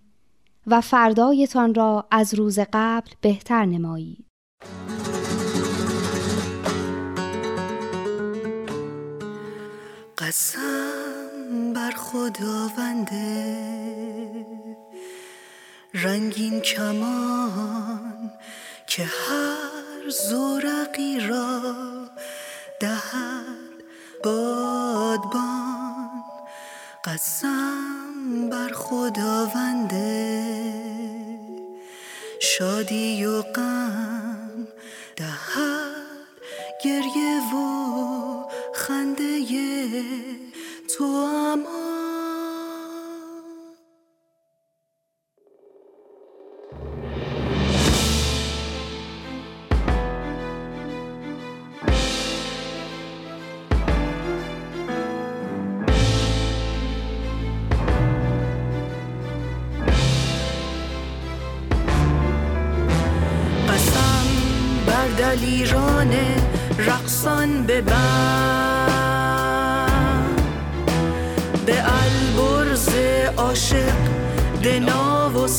و 0.67 0.81
فردایتان 0.81 1.75
را 1.75 2.07
از 2.11 2.33
روز 2.33 2.59
قبل 2.73 3.11
بهتر 3.21 3.65
نمایید. 3.65 4.25
قسم 10.17 11.73
بر 11.75 11.91
خداونده 11.91 13.55
رنگین 15.93 16.59
کمان 16.59 18.31
که 18.87 19.03
هر 19.03 19.66
زورقی 20.09 21.19
را 21.19 21.61
دهد 22.79 23.83
بادبان. 24.23 25.87
قسم 27.05 28.49
بر 28.51 28.69
خداونده 28.73 30.43
شادی 32.41 33.25
و 33.25 33.41
غم 33.41 34.67
دهد 35.15 35.97
گریه 36.83 37.55
و 37.55 38.43
خنده 38.75 39.39
تو 40.97 41.03
اما 41.03 41.86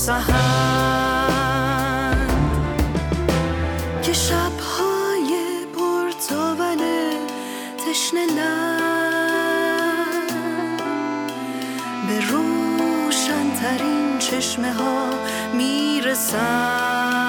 سهند 0.09 1.99
که 4.03 4.13
شبهای 4.13 5.31
پرتاون 5.77 6.79
تشنه 7.79 8.27
به 12.09 12.21
روشنترین 12.31 14.19
چشمه 14.19 14.73
ها 14.73 15.11
می‌رسند 15.55 17.28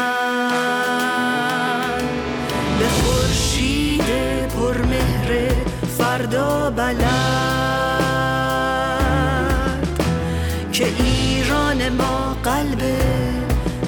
قلب 12.59 12.83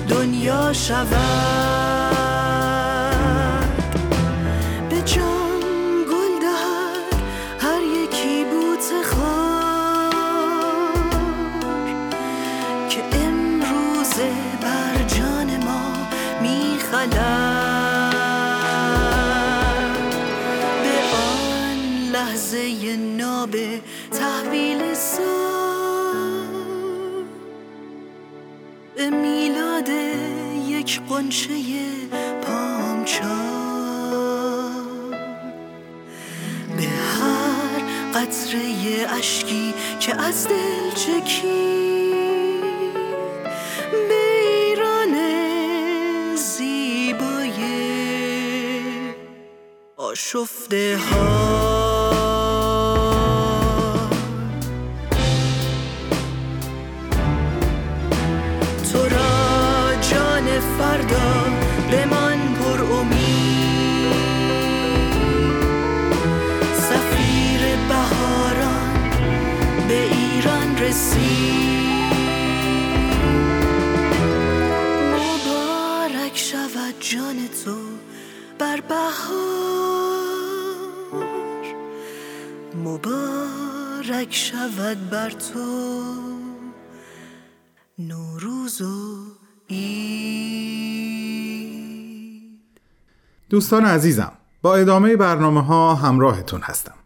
دنیا 0.10 0.73
شود. 0.73 1.12
به 4.89 5.01
جان 5.01 5.62
گل 6.12 6.39
دهد 6.41 7.15
هر 7.60 7.81
یکی 7.81 8.45
بوت 8.45 9.05
خار 9.05 10.10
که 12.89 13.01
امروزه 13.17 14.31
بر 14.62 15.03
جان 15.07 15.63
ما 15.63 15.93
میخلد. 16.41 17.40
هر 36.89 37.81
قطره 38.13 38.62
اشکی 39.10 39.73
که 39.99 40.15
از 40.21 40.47
دل 40.47 40.91
چکید 40.95 42.62
به 43.91 44.23
ایران 44.47 45.15
زیبای 46.36 47.60
آشفته 49.97 50.97
ها. 50.97 51.51
مبارک 82.75 84.34
شود 84.34 85.10
بر 85.10 85.30
تو 85.30 86.04
نوروز 87.99 88.82
و 88.82 89.17
عید. 89.69 90.51
دوستان 93.49 93.86
عزیزم 93.86 94.32
با 94.62 94.75
ادامه 94.75 95.15
برنامه 95.15 95.63
ها 95.63 95.95
همراهتون 95.95 96.62
هستم. 96.62 97.01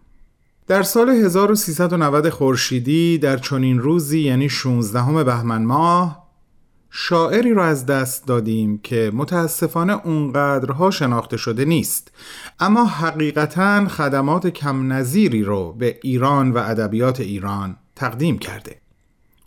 در 0.67 0.83
سال 0.83 1.09
1390 1.09 2.29
خورشیدی 2.29 3.17
در 3.17 3.37
چنین 3.37 3.79
روزی 3.79 4.19
یعنی 4.19 4.49
16 4.49 5.23
بهمن 5.23 5.63
ماه 5.63 6.25
شاعری 6.97 7.53
را 7.53 7.65
از 7.65 7.85
دست 7.85 8.27
دادیم 8.27 8.77
که 8.77 9.11
متاسفانه 9.13 10.05
اونقدرها 10.05 10.91
شناخته 10.91 11.37
شده 11.37 11.65
نیست. 11.65 12.11
اما 12.59 12.85
حقیقتا 12.85 13.87
خدمات 13.87 14.47
کم 14.47 14.93
نظیری 14.93 15.43
رو 15.43 15.73
به 15.73 15.99
ایران 16.03 16.51
و 16.51 16.57
ادبیات 16.57 17.19
ایران 17.19 17.77
تقدیم 17.95 18.37
کرده. 18.37 18.81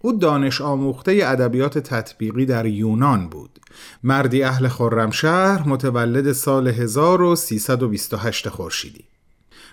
او 0.00 0.12
دانش 0.18 0.61
آموخته 0.61 1.20
ادبیات 1.24 1.78
تطبیقی 1.78 2.46
در 2.46 2.66
یونان 2.66 3.28
بود. 3.28 3.59
مردی 4.02 4.42
اهل 4.42 4.68
خرمشهر 4.68 5.68
متولد 5.68 6.33
سال 6.33 6.68
1328 6.68 8.48
خورشیدی. 8.48 9.04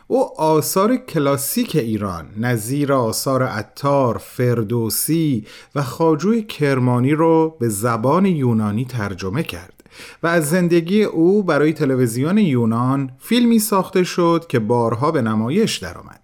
او 0.07 0.41
آثار 0.41 0.95
کلاسیک 0.95 1.75
ایران 1.75 2.29
نظیر 2.37 2.93
آثار 2.93 3.43
عطار، 3.43 4.17
فردوسی 4.17 5.45
و 5.75 5.83
خاجوی 5.83 6.43
کرمانی 6.43 7.11
رو 7.11 7.57
به 7.59 7.69
زبان 7.69 8.25
یونانی 8.25 8.85
ترجمه 8.85 9.43
کرد 9.43 9.83
و 10.23 10.27
از 10.27 10.49
زندگی 10.49 11.03
او 11.03 11.43
برای 11.43 11.73
تلویزیون 11.73 12.37
یونان 12.37 13.11
فیلمی 13.19 13.59
ساخته 13.59 14.03
شد 14.03 14.45
که 14.49 14.59
بارها 14.59 15.11
به 15.11 15.21
نمایش 15.21 15.77
درآمد. 15.77 16.21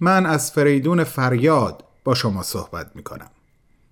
من 0.00 0.26
از 0.26 0.52
فریدون 0.52 1.04
فریاد 1.04 1.84
با 2.04 2.14
شما 2.14 2.42
صحبت 2.42 2.90
می 2.94 3.02
کنم. 3.02 3.30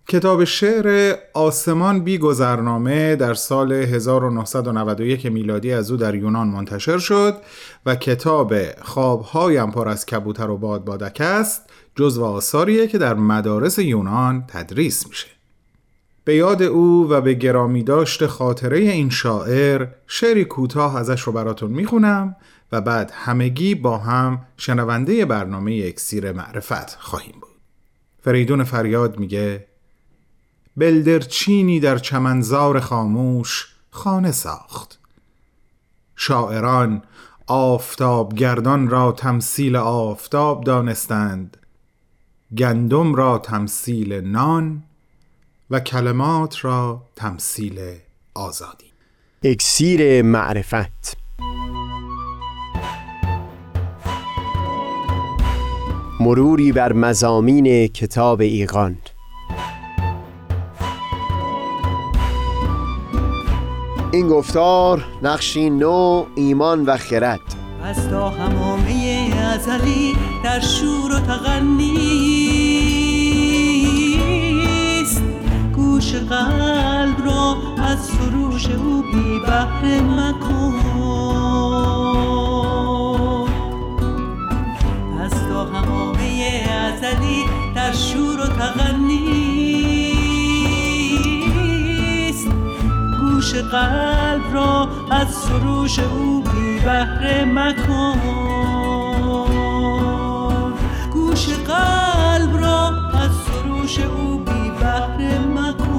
کتاب 0.09 0.45
شعر 0.45 1.17
آسمان 1.35 2.01
بی 2.01 2.19
گذرنامه 2.19 3.17
در 3.17 3.35
سال 3.35 3.73
1991 3.73 5.27
میلادی 5.27 5.73
از 5.73 5.91
او 5.91 5.97
در 5.97 6.15
یونان 6.15 6.49
منتشر 6.49 6.99
شد 6.99 7.37
و 7.87 7.97
کتاب 7.97 8.55
خوابهایم 8.83 9.71
پر 9.71 9.89
از 9.89 10.07
کبوتر 10.07 10.51
و 10.51 10.57
بادبادک 10.57 11.21
است 11.21 11.63
جزو 11.95 12.25
آثاریه 12.25 12.87
که 12.87 12.99
در 12.99 13.15
مدارس 13.15 13.79
یونان 13.79 14.45
تدریس 14.49 15.07
میشه. 15.09 15.29
به 16.25 16.35
یاد 16.35 16.63
او 16.63 17.11
و 17.11 17.21
به 17.21 17.35
گرامی 17.35 17.83
داشت 17.83 18.27
خاطره 18.27 18.79
این 18.79 19.11
شاعر 19.11 19.87
شعری 20.07 20.45
کوتاه 20.45 20.97
ازش 20.97 21.21
رو 21.21 21.33
براتون 21.33 21.71
می‌خونم 21.71 22.37
و 22.73 22.81
بعد 22.81 23.13
همگی 23.15 23.75
با 23.75 23.99
هم 23.99 24.41
شنونده 24.57 25.25
برنامه 25.25 25.83
اکسیر 25.85 26.33
معرفت 26.33 26.97
خواهیم 26.99 27.35
بود. 27.41 27.51
فریدون 28.23 28.65
فریاد 28.65 29.19
میگه 29.19 29.67
بلدرچینی 30.77 31.81
در 31.81 31.99
چمنزار 31.99 32.81
خاموش 32.81 33.67
خانه 33.91 34.33
ساخت. 34.33 34.99
شاعران 36.17 37.03
آفتابگردان 37.47 38.89
را 38.89 39.13
تمثیل 39.13 39.77
آفتاب 39.77 40.65
دانستند 40.65 41.57
گندم 42.59 43.15
را 43.15 43.39
تمثیل 43.39 44.13
نان 44.13 44.83
و 45.71 45.81
کلمات 45.81 46.65
را 46.65 47.03
تمثیل 47.17 47.81
آزادی. 48.35 48.87
اکسیر 49.43 50.23
معرفت. 50.23 51.17
مروری 56.21 56.73
بر 56.73 56.93
مزامین 56.93 57.87
کتاب 57.87 58.41
ایقان 58.41 58.99
این 64.17 64.29
گفتار 64.29 65.05
نقشی 65.23 65.71
نو 65.71 66.25
ایمان 66.35 66.85
و 66.85 66.97
خرد. 66.97 67.41
از 67.85 68.09
تا 68.09 68.29
همامه 68.29 69.31
ازلی 69.55 70.17
در 70.45 70.61
شور 70.61 71.13
و 71.13 71.21
تغنیست 71.21 72.03
گوش 75.77 76.15
قلب 76.15 77.25
را 77.25 77.57
از 77.79 77.99
سروش 77.99 78.67
او 78.67 79.03
بی 79.03 79.41
بهره 79.47 80.01
مکن. 80.01 80.75
از 85.21 85.33
تا 85.49 85.65
همامه 85.65 86.65
ازلی 86.71 87.45
در 87.75 87.93
شور 87.93 88.41
و 88.41 88.47
تغنیست 88.47 89.46
قلب 93.63 94.55
را 94.55 94.89
از 95.11 95.29
سروش 95.29 95.99
او 95.99 96.43
بی 96.43 96.81
بهره 96.81 97.45
مکن. 97.45 98.21
گوش 101.13 101.49
قلب 101.49 102.57
را 102.61 102.89
از 103.13 103.31
سروش 103.47 103.99
او 104.01 104.39
بی 104.39 104.71
بهره 104.81 105.39
مکن. 105.39 105.97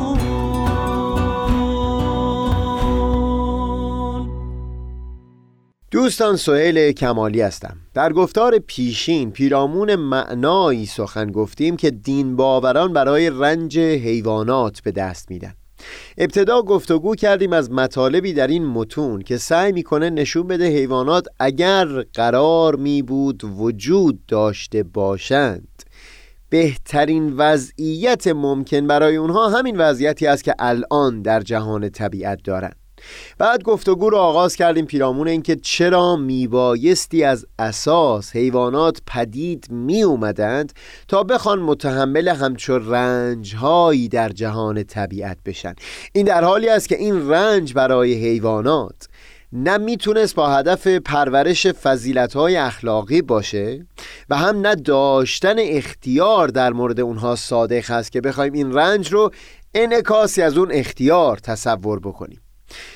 دوستان 5.91 6.35
سهیل 6.35 6.91
کمالی 6.91 7.41
هستم. 7.41 7.77
در 7.93 8.13
گفتار 8.13 8.59
پیشین 8.59 9.31
پیرامون 9.31 9.95
معنایی 9.95 10.85
سخن 10.85 11.31
گفتیم 11.31 11.77
که 11.77 11.91
دین 11.91 12.35
باوران 12.35 12.93
برای 12.93 13.29
رنج 13.29 13.77
حیوانات 13.79 14.79
به 14.81 14.91
دست 14.91 15.31
میدن. 15.31 15.53
ابتدا 16.17 16.61
گفتگو 16.61 17.15
کردیم 17.15 17.53
از 17.53 17.71
مطالبی 17.71 18.33
در 18.33 18.47
این 18.47 18.65
متون 18.65 19.21
که 19.21 19.37
سعی 19.37 19.71
می‌کنه 19.71 20.09
نشون 20.09 20.47
بده 20.47 20.67
حیوانات 20.67 21.25
اگر 21.39 21.85
قرار 22.13 22.75
می 22.75 23.01
بود 23.01 23.43
وجود 23.43 24.25
داشته 24.25 24.83
باشند. 24.83 25.83
بهترین 26.49 27.33
وضعیت 27.37 28.27
ممکن 28.27 28.87
برای 28.87 29.15
اونها 29.15 29.49
همین 29.49 29.77
وضعیتی 29.77 30.27
است 30.27 30.43
که 30.43 30.55
الان 30.59 31.21
در 31.21 31.39
جهان 31.39 31.89
طبیعت 31.89 32.39
دارند. 32.43 32.86
بعد 33.37 33.63
گفتگو 33.63 34.09
رو 34.09 34.17
آغاز 34.17 34.55
کردیم 34.55 34.85
پیرامون 34.85 35.27
اینکه 35.27 35.55
چرا 35.55 36.15
میبایستی 36.15 37.23
از 37.23 37.45
اساس 37.59 38.35
حیوانات 38.35 39.01
پدید 39.07 39.67
می 39.69 40.03
اومدند 40.03 40.73
تا 41.07 41.23
بخوان 41.23 41.59
متحمل 41.59 42.27
همچو 42.27 42.77
رنجهایی 42.77 44.09
در 44.09 44.29
جهان 44.29 44.83
طبیعت 44.83 45.37
بشن. 45.45 45.75
این 46.13 46.25
در 46.25 46.43
حالی 46.43 46.69
است 46.69 46.89
که 46.89 46.97
این 46.97 47.29
رنج 47.29 47.73
برای 47.73 48.13
حیوانات 48.13 49.07
نه 49.53 49.77
می‌تونست 49.77 50.35
با 50.35 50.49
هدف 50.49 50.87
پرورش 50.87 51.67
فضیلتهای 51.67 52.55
اخلاقی 52.55 53.21
باشه 53.21 53.85
و 54.29 54.37
هم 54.37 54.61
نه 54.61 54.75
داشتن 54.75 55.55
اختیار 55.59 56.47
در 56.47 56.73
مورد 56.73 56.99
اونها 56.99 57.35
صادق 57.35 57.91
هست 57.91 58.11
که 58.11 58.21
بخوایم 58.21 58.53
این 58.53 58.73
رنج 58.73 59.13
رو 59.13 59.31
انعکاسی 59.73 60.41
از 60.41 60.57
اون 60.57 60.71
اختیار 60.71 61.37
تصور 61.37 61.99
بکنیم. 61.99 62.41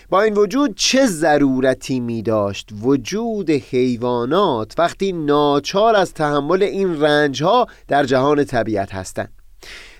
با 0.10 0.22
این 0.22 0.34
وجود 0.34 0.76
چه 0.76 1.06
ضرورتی 1.06 2.00
می 2.00 2.22
داشت 2.22 2.70
وجود 2.82 3.50
حیوانات 3.50 4.74
وقتی 4.78 5.12
ناچار 5.12 5.96
از 5.96 6.14
تحمل 6.14 6.64
این 6.64 7.02
رنج 7.02 7.44
ها 7.44 7.68
در 7.88 8.04
جهان 8.04 8.44
طبیعت 8.44 8.94
هستند؟ 8.94 9.34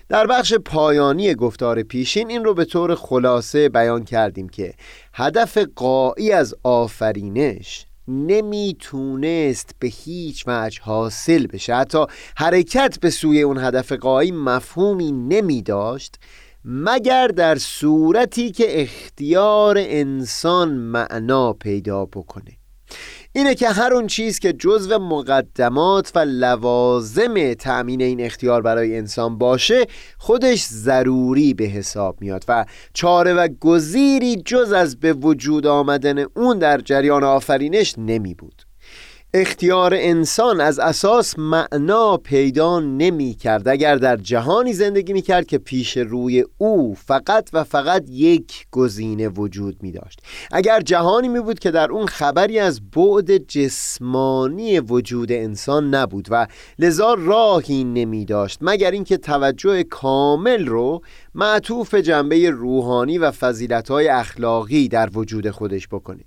در 0.08 0.26
بخش 0.26 0.54
پایانی 0.54 1.34
گفتار 1.34 1.82
پیشین 1.82 2.30
این 2.30 2.44
رو 2.44 2.54
به 2.54 2.64
طور 2.64 2.94
خلاصه 2.94 3.68
بیان 3.68 4.04
کردیم 4.04 4.48
که 4.48 4.74
هدف 5.14 5.58
قایی 5.58 6.32
از 6.32 6.54
آفرینش 6.62 7.86
نمی‌تونست 8.08 9.70
به 9.78 9.88
هیچ 9.88 10.44
وجه 10.46 10.82
حاصل 10.82 11.46
بشه. 11.46 11.74
حتی 11.74 12.06
حرکت 12.36 12.98
به 13.00 13.10
سوی 13.10 13.42
اون 13.42 13.58
هدف 13.58 13.92
قایی 13.92 14.32
مفهومی 14.32 15.12
نمی 15.12 15.62
داشت. 15.62 16.18
مگر 16.64 17.28
در 17.28 17.58
صورتی 17.58 18.50
که 18.50 18.82
اختیار 18.82 19.76
انسان 19.78 20.68
معنا 20.68 21.52
پیدا 21.52 22.04
بکنه. 22.04 22.58
اینه 23.32 23.54
که 23.54 23.68
هر 23.68 23.92
اون 23.94 24.06
چیز 24.06 24.38
که 24.38 24.52
جزو 24.52 24.98
مقدمات 24.98 26.12
و 26.14 26.18
لوازم 26.18 27.54
تأمین 27.54 28.02
این 28.02 28.20
اختیار 28.20 28.62
برای 28.62 28.98
انسان 28.98 29.38
باشه 29.38 29.86
خودش 30.18 30.64
ضروری 30.64 31.54
به 31.54 31.64
حساب 31.64 32.16
میاد 32.20 32.44
و 32.48 32.64
چاره 32.94 33.34
و 33.34 33.48
گزیری 33.60 34.36
جز 34.36 34.72
از 34.72 35.00
به 35.00 35.12
وجود 35.12 35.66
آمدن 35.66 36.18
اون 36.36 36.58
در 36.58 36.78
جریان 36.78 37.24
آفرینش 37.24 37.94
نمی 37.98 38.34
بود 38.34 38.61
اختیار 39.34 39.94
انسان 39.94 40.60
از 40.60 40.78
اساس 40.78 41.38
معنا 41.38 42.16
پیدا 42.16 42.80
نمی 42.80 43.34
کرد 43.34 43.68
اگر 43.68 43.96
در 43.96 44.16
جهانی 44.16 44.72
زندگی 44.72 45.12
می 45.12 45.22
کرد 45.22 45.46
که 45.46 45.58
پیش 45.58 45.96
روی 45.96 46.44
او 46.58 46.94
فقط 46.94 47.50
و 47.52 47.64
فقط 47.64 48.04
یک 48.08 48.66
گزینه 48.70 49.28
وجود 49.28 49.82
می 49.82 49.92
داشت 49.92 50.20
اگر 50.50 50.80
جهانی 50.80 51.28
می 51.28 51.40
بود 51.40 51.58
که 51.58 51.70
در 51.70 51.90
اون 51.90 52.06
خبری 52.06 52.58
از 52.58 52.90
بعد 52.90 53.36
جسمانی 53.36 54.80
وجود 54.80 55.32
انسان 55.32 55.94
نبود 55.94 56.28
و 56.30 56.46
لذا 56.78 57.14
راهی 57.14 57.84
نمی 57.84 58.24
داشت 58.24 58.58
مگر 58.60 58.90
اینکه 58.90 59.16
توجه 59.16 59.82
کامل 59.82 60.66
رو 60.66 61.00
معطوف 61.34 61.94
جنبه 61.94 62.50
روحانی 62.50 63.18
و 63.18 63.30
فضیلتهای 63.30 64.08
اخلاقی 64.08 64.88
در 64.88 65.10
وجود 65.14 65.50
خودش 65.50 65.88
بکنه. 65.88 66.24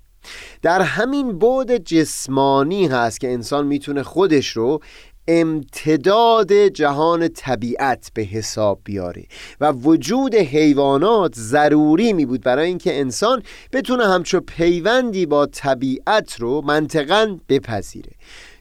در 0.62 0.82
همین 0.82 1.38
بعد 1.38 1.76
جسمانی 1.76 2.86
هست 2.86 3.20
که 3.20 3.32
انسان 3.32 3.66
می‌تونه 3.66 4.02
خودش 4.02 4.48
رو 4.48 4.80
امتداد 5.28 6.52
جهان 6.52 7.28
طبیعت 7.28 8.10
به 8.14 8.22
حساب 8.22 8.80
بیاره 8.84 9.24
و 9.60 9.72
وجود 9.72 10.34
حیوانات 10.34 11.34
ضروری 11.34 12.12
می 12.12 12.26
بود 12.26 12.42
برای 12.42 12.66
اینکه 12.66 13.00
انسان 13.00 13.42
بتونه 13.72 14.06
همچو 14.06 14.40
پیوندی 14.40 15.26
با 15.26 15.46
طبیعت 15.46 16.40
رو 16.40 16.62
منطقا 16.62 17.38
بپذیره. 17.48 18.12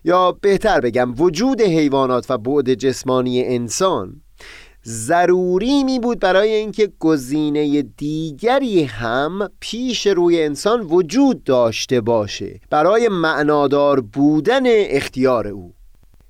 یا 0.04 0.32
بهتر 0.32 0.80
بگم 0.80 1.14
وجود 1.18 1.62
حیوانات 1.62 2.26
و 2.30 2.38
بعد 2.38 2.74
جسمانی 2.74 3.44
انسان 3.44 4.22
ضروری 4.88 5.84
می 5.84 6.00
بود 6.00 6.20
برای 6.20 6.54
اینکه 6.54 6.92
گزینه 7.00 7.82
دیگری 7.82 8.84
هم 8.84 9.50
پیش 9.60 10.08
روی 10.08 10.44
انسان 10.44 10.82
وجود 10.82 11.44
داشته 11.44 12.02
باشه 12.02 12.60
برای 12.70 13.10
معنادار 13.10 14.02
بودن 14.02 14.64
اختیار 14.66 15.48
او. 15.48 15.74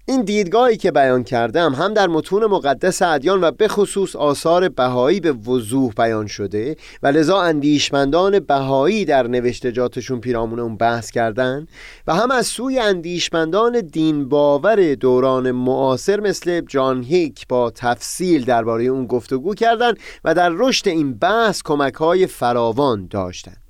این 0.07 0.21
دیدگاهی 0.21 0.77
که 0.77 0.91
بیان 0.91 1.23
کردم 1.23 1.73
هم 1.73 1.93
در 1.93 2.07
متون 2.07 2.45
مقدس 2.45 3.01
ادیان 3.01 3.43
و 3.43 3.51
به 3.51 3.67
خصوص 3.67 4.15
آثار 4.15 4.69
بهایی 4.69 5.19
به 5.19 5.31
وضوح 5.31 5.93
بیان 5.97 6.27
شده 6.27 6.75
و 7.03 7.07
لذا 7.07 7.41
اندیشمندان 7.41 8.39
بهایی 8.39 9.05
در 9.05 9.27
نوشتجاتشون 9.27 10.19
پیرامون 10.19 10.59
اون 10.59 10.77
بحث 10.77 11.11
کردن 11.11 11.67
و 12.07 12.15
هم 12.15 12.31
از 12.31 12.47
سوی 12.47 12.79
اندیشمندان 12.79 13.81
دین 13.81 14.29
باور 14.29 14.95
دوران 14.95 15.51
معاصر 15.51 16.19
مثل 16.19 16.61
جان 16.61 17.03
هیک 17.03 17.47
با 17.47 17.71
تفصیل 17.75 18.45
درباره 18.45 18.83
اون 18.83 19.07
گفتگو 19.07 19.53
کردن 19.53 19.93
و 20.23 20.33
در 20.33 20.49
رشد 20.53 20.87
این 20.87 21.13
بحث 21.13 21.61
کمک 21.65 21.93
های 21.93 22.27
فراوان 22.27 23.07
داشتند 23.11 23.64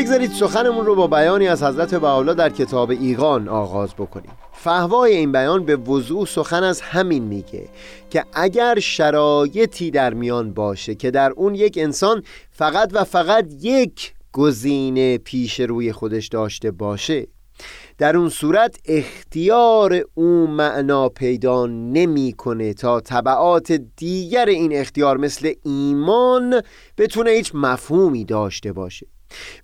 بگذارید 0.00 0.32
سخنمون 0.32 0.86
رو 0.86 0.94
با 0.94 1.06
بیانی 1.06 1.48
از 1.48 1.62
حضرت 1.62 1.94
بهاءالله 1.94 2.34
در 2.34 2.50
کتاب 2.50 2.90
ایقان 2.90 3.48
آغاز 3.48 3.94
بکنیم. 3.94 4.30
فهوای 4.52 5.16
این 5.16 5.32
بیان 5.32 5.64
به 5.64 5.76
وضوح 5.76 6.26
سخن 6.26 6.62
از 6.62 6.80
همین 6.80 7.24
میگه 7.24 7.68
که 8.10 8.24
اگر 8.32 8.78
شرایطی 8.78 9.90
در 9.90 10.14
میان 10.14 10.52
باشه 10.52 10.94
که 10.94 11.10
در 11.10 11.30
اون 11.30 11.54
یک 11.54 11.78
انسان 11.78 12.22
فقط 12.50 12.90
و 12.92 13.04
فقط 13.04 13.46
یک 13.60 14.14
گزینه 14.32 15.18
پیش 15.18 15.60
روی 15.60 15.92
خودش 15.92 16.28
داشته 16.28 16.70
باشه 16.70 17.26
در 17.98 18.16
اون 18.16 18.28
صورت 18.28 18.76
اختیار 18.84 20.04
او 20.14 20.46
معنا 20.46 21.08
پیدا 21.08 21.66
نمی‌کنه 21.66 22.74
تا 22.74 23.00
طبعات 23.00 23.72
دیگر 23.96 24.46
این 24.46 24.76
اختیار 24.76 25.16
مثل 25.16 25.52
ایمان 25.64 26.62
بتونه 26.98 27.30
هیچ 27.30 27.50
مفهومی 27.54 28.24
داشته 28.24 28.72
باشه. 28.72 29.06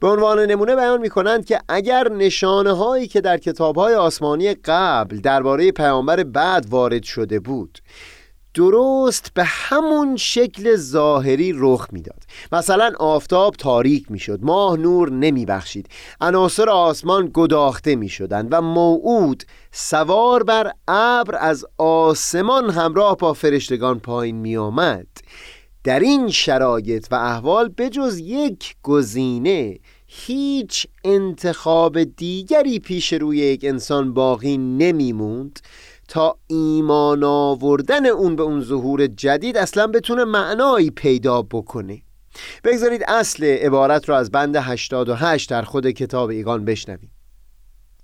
به 0.00 0.08
عنوان 0.08 0.38
نمونه 0.40 0.76
بیان 0.76 1.00
می 1.00 1.08
کنند 1.08 1.44
که 1.44 1.60
اگر 1.68 2.08
نشانه 2.08 2.72
هایی 2.72 3.06
که 3.06 3.20
در 3.20 3.38
کتاب 3.38 3.76
های 3.76 3.94
آسمانی 3.94 4.54
قبل 4.54 5.16
درباره 5.20 5.72
پیامبر 5.72 6.22
بعد 6.22 6.66
وارد 6.70 7.02
شده 7.02 7.40
بود 7.40 7.78
درست 8.56 9.30
به 9.34 9.44
همون 9.44 10.16
شکل 10.16 10.76
ظاهری 10.76 11.52
رخ 11.56 11.86
می‌داد. 11.92 12.22
مثلا 12.52 12.92
آفتاب 12.98 13.54
تاریک 13.54 14.10
می‌شد 14.10 14.38
ماه 14.42 14.76
نور 14.76 15.10
نمی 15.10 15.46
بخشید 15.46 15.88
عناصر 16.20 16.70
آسمان 16.70 17.30
گداخته 17.34 17.96
می 17.96 18.08
شدند 18.08 18.48
و 18.50 18.60
موعود 18.62 19.44
سوار 19.72 20.42
بر 20.42 20.72
ابر 20.88 21.36
از 21.40 21.66
آسمان 21.78 22.70
همراه 22.70 23.16
با 23.16 23.32
فرشتگان 23.32 24.00
پایین 24.00 24.36
می 24.36 24.56
آمد 24.56 25.06
در 25.86 26.00
این 26.00 26.30
شرایط 26.30 27.06
و 27.10 27.14
احوال 27.14 27.68
بجز 27.78 28.18
یک 28.18 28.76
گزینه 28.82 29.78
هیچ 30.06 30.86
انتخاب 31.04 32.04
دیگری 32.04 32.78
پیش 32.78 33.12
روی 33.12 33.38
یک 33.38 33.64
انسان 33.64 34.14
باقی 34.14 34.58
نمیموند 34.58 35.60
تا 36.08 36.38
ایمان 36.46 37.24
آوردن 37.24 38.06
اون 38.06 38.36
به 38.36 38.42
اون 38.42 38.60
ظهور 38.60 39.06
جدید 39.06 39.56
اصلا 39.56 39.86
بتونه 39.86 40.24
معنایی 40.24 40.90
پیدا 40.90 41.42
بکنه. 41.42 42.02
بگذارید 42.64 43.04
اصل 43.08 43.44
عبارت 43.44 44.08
رو 44.08 44.14
از 44.14 44.30
بند 44.30 44.56
88 44.56 45.50
در 45.50 45.62
خود 45.62 45.90
کتاب 45.90 46.30
ایگان 46.30 46.64
بشنویم. 46.64 47.10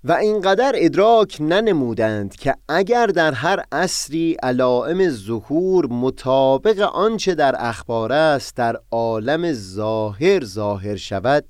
و 0.05 0.13
اینقدر 0.13 0.73
ادراک 0.77 1.37
ننمودند 1.41 2.37
که 2.37 2.55
اگر 2.69 3.07
در 3.07 3.33
هر 3.33 3.65
عصری 3.73 4.37
علائم 4.43 5.09
ظهور 5.09 5.87
مطابق 5.87 6.81
آنچه 6.81 7.35
در 7.35 7.55
اخبار 7.59 8.13
است 8.13 8.57
در 8.57 8.77
عالم 8.91 9.53
ظاهر 9.53 10.45
ظاهر 10.45 10.97
شود 10.97 11.45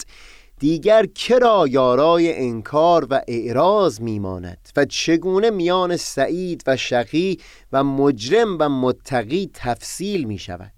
دیگر 0.59 1.07
کرا 1.07 1.67
یارای 1.69 2.39
انکار 2.39 3.07
و 3.11 3.21
اعراض 3.29 4.01
میماند 4.01 4.69
و 4.77 4.85
چگونه 4.85 5.51
میان 5.51 5.97
سعید 5.97 6.63
و 6.67 6.77
شقی 6.77 7.39
و 7.73 7.85
مجرم 7.85 8.57
و 8.61 8.69
متقی 8.69 9.51
تفصیل 9.55 10.25
می 10.25 10.39
شود 10.39 10.73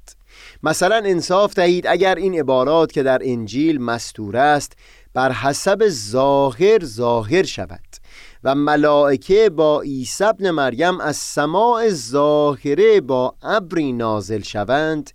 مثلا 0.63 0.97
انصاف 0.97 1.55
دهید 1.55 1.87
اگر 1.87 2.15
این 2.15 2.35
عبارات 2.35 2.93
که 2.93 3.03
در 3.03 3.21
انجیل 3.25 3.81
مستور 3.81 4.37
است 4.37 4.73
بر 5.15 5.33
حسب 5.33 5.89
ظاهر 5.89 6.85
ظاهر 6.85 7.43
شود 7.43 7.81
و 8.45 8.55
ملائکه 8.55 9.51
با 9.51 9.81
عیسی 9.81 10.25
ابن 10.25 10.51
مریم 10.51 11.01
از 11.01 11.17
سماع 11.17 11.89
ظاهره 11.91 13.01
با 13.01 13.35
ابری 13.43 13.93
نازل 13.93 14.43
شوند 14.43 15.11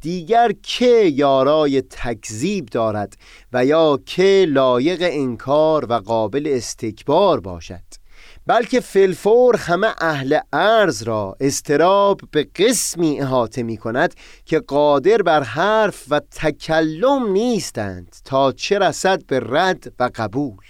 دیگر 0.00 0.52
که 0.62 1.12
یارای 1.14 1.82
تکذیب 1.82 2.66
دارد 2.66 3.16
و 3.52 3.64
یا 3.64 4.00
که 4.06 4.46
لایق 4.48 4.98
انکار 5.02 5.86
و 5.88 5.92
قابل 5.92 6.52
استکبار 6.52 7.40
باشد. 7.40 8.03
بلکه 8.46 8.80
فلفور 8.80 9.56
همه 9.56 9.94
اهل 10.00 10.38
ارز 10.52 11.02
را 11.02 11.36
استراب 11.40 12.20
به 12.30 12.48
قسمی 12.56 13.20
احاطه 13.20 13.62
می 13.62 13.76
کند 13.76 14.14
که 14.44 14.58
قادر 14.58 15.18
بر 15.18 15.42
حرف 15.42 16.04
و 16.10 16.20
تکلم 16.20 17.32
نیستند 17.32 18.16
تا 18.24 18.52
چه 18.52 18.78
رسد 18.78 19.26
به 19.26 19.40
رد 19.40 19.92
و 20.00 20.10
قبول. 20.14 20.64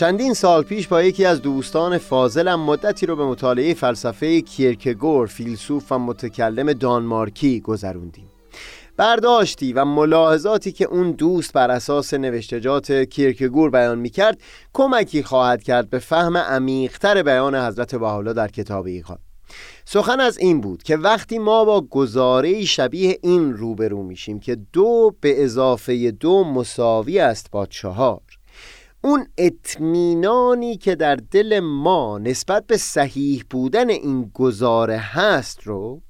چندین 0.00 0.34
سال 0.34 0.62
پیش 0.62 0.88
با 0.88 1.02
یکی 1.02 1.24
از 1.24 1.42
دوستان 1.42 1.98
فاضلم 1.98 2.60
مدتی 2.60 3.06
رو 3.06 3.16
به 3.16 3.24
مطالعه 3.24 3.74
فلسفه 3.74 4.40
کیرکگور 4.40 5.26
فیلسوف 5.26 5.92
و 5.92 5.98
متکلم 5.98 6.72
دانمارکی 6.72 7.60
گذروندیم. 7.60 8.26
برداشتی 8.96 9.72
و 9.72 9.84
ملاحظاتی 9.84 10.72
که 10.72 10.84
اون 10.84 11.12
دوست 11.12 11.52
بر 11.52 11.70
اساس 11.70 12.14
نوشتجات 12.14 12.92
کیرکگور 12.92 13.70
بیان 13.70 13.98
می‌کرد 13.98 14.40
کمکی 14.72 15.22
خواهد 15.22 15.62
کرد 15.62 15.90
به 15.90 15.98
فهم 15.98 16.36
عمیقتر 16.36 17.22
بیان 17.22 17.54
حضرت 17.54 17.94
بحالا 17.94 18.32
در 18.32 18.48
کتاب 18.48 18.86
ایقان. 18.86 19.18
سخن 19.84 20.20
از 20.20 20.38
این 20.38 20.60
بود 20.60 20.82
که 20.82 20.96
وقتی 20.96 21.38
ما 21.38 21.64
با 21.64 21.80
گزاره 21.80 22.64
شبیه 22.64 23.18
این 23.22 23.52
روبرو 23.52 24.02
میشیم 24.02 24.40
که 24.40 24.56
دو 24.72 25.14
به 25.20 25.44
اضافه 25.44 26.10
دو 26.10 26.44
مساوی 26.44 27.18
است 27.18 27.50
با 27.50 27.66
چهار 27.66 28.20
اون 29.02 29.26
اطمینانی 29.38 30.76
که 30.76 30.94
در 30.94 31.16
دل 31.16 31.60
ما 31.60 32.18
نسبت 32.18 32.66
به 32.66 32.76
صحیح 32.76 33.44
بودن 33.50 33.90
این 33.90 34.30
گزاره 34.34 34.96
هست 34.96 35.62
رو 35.62 36.02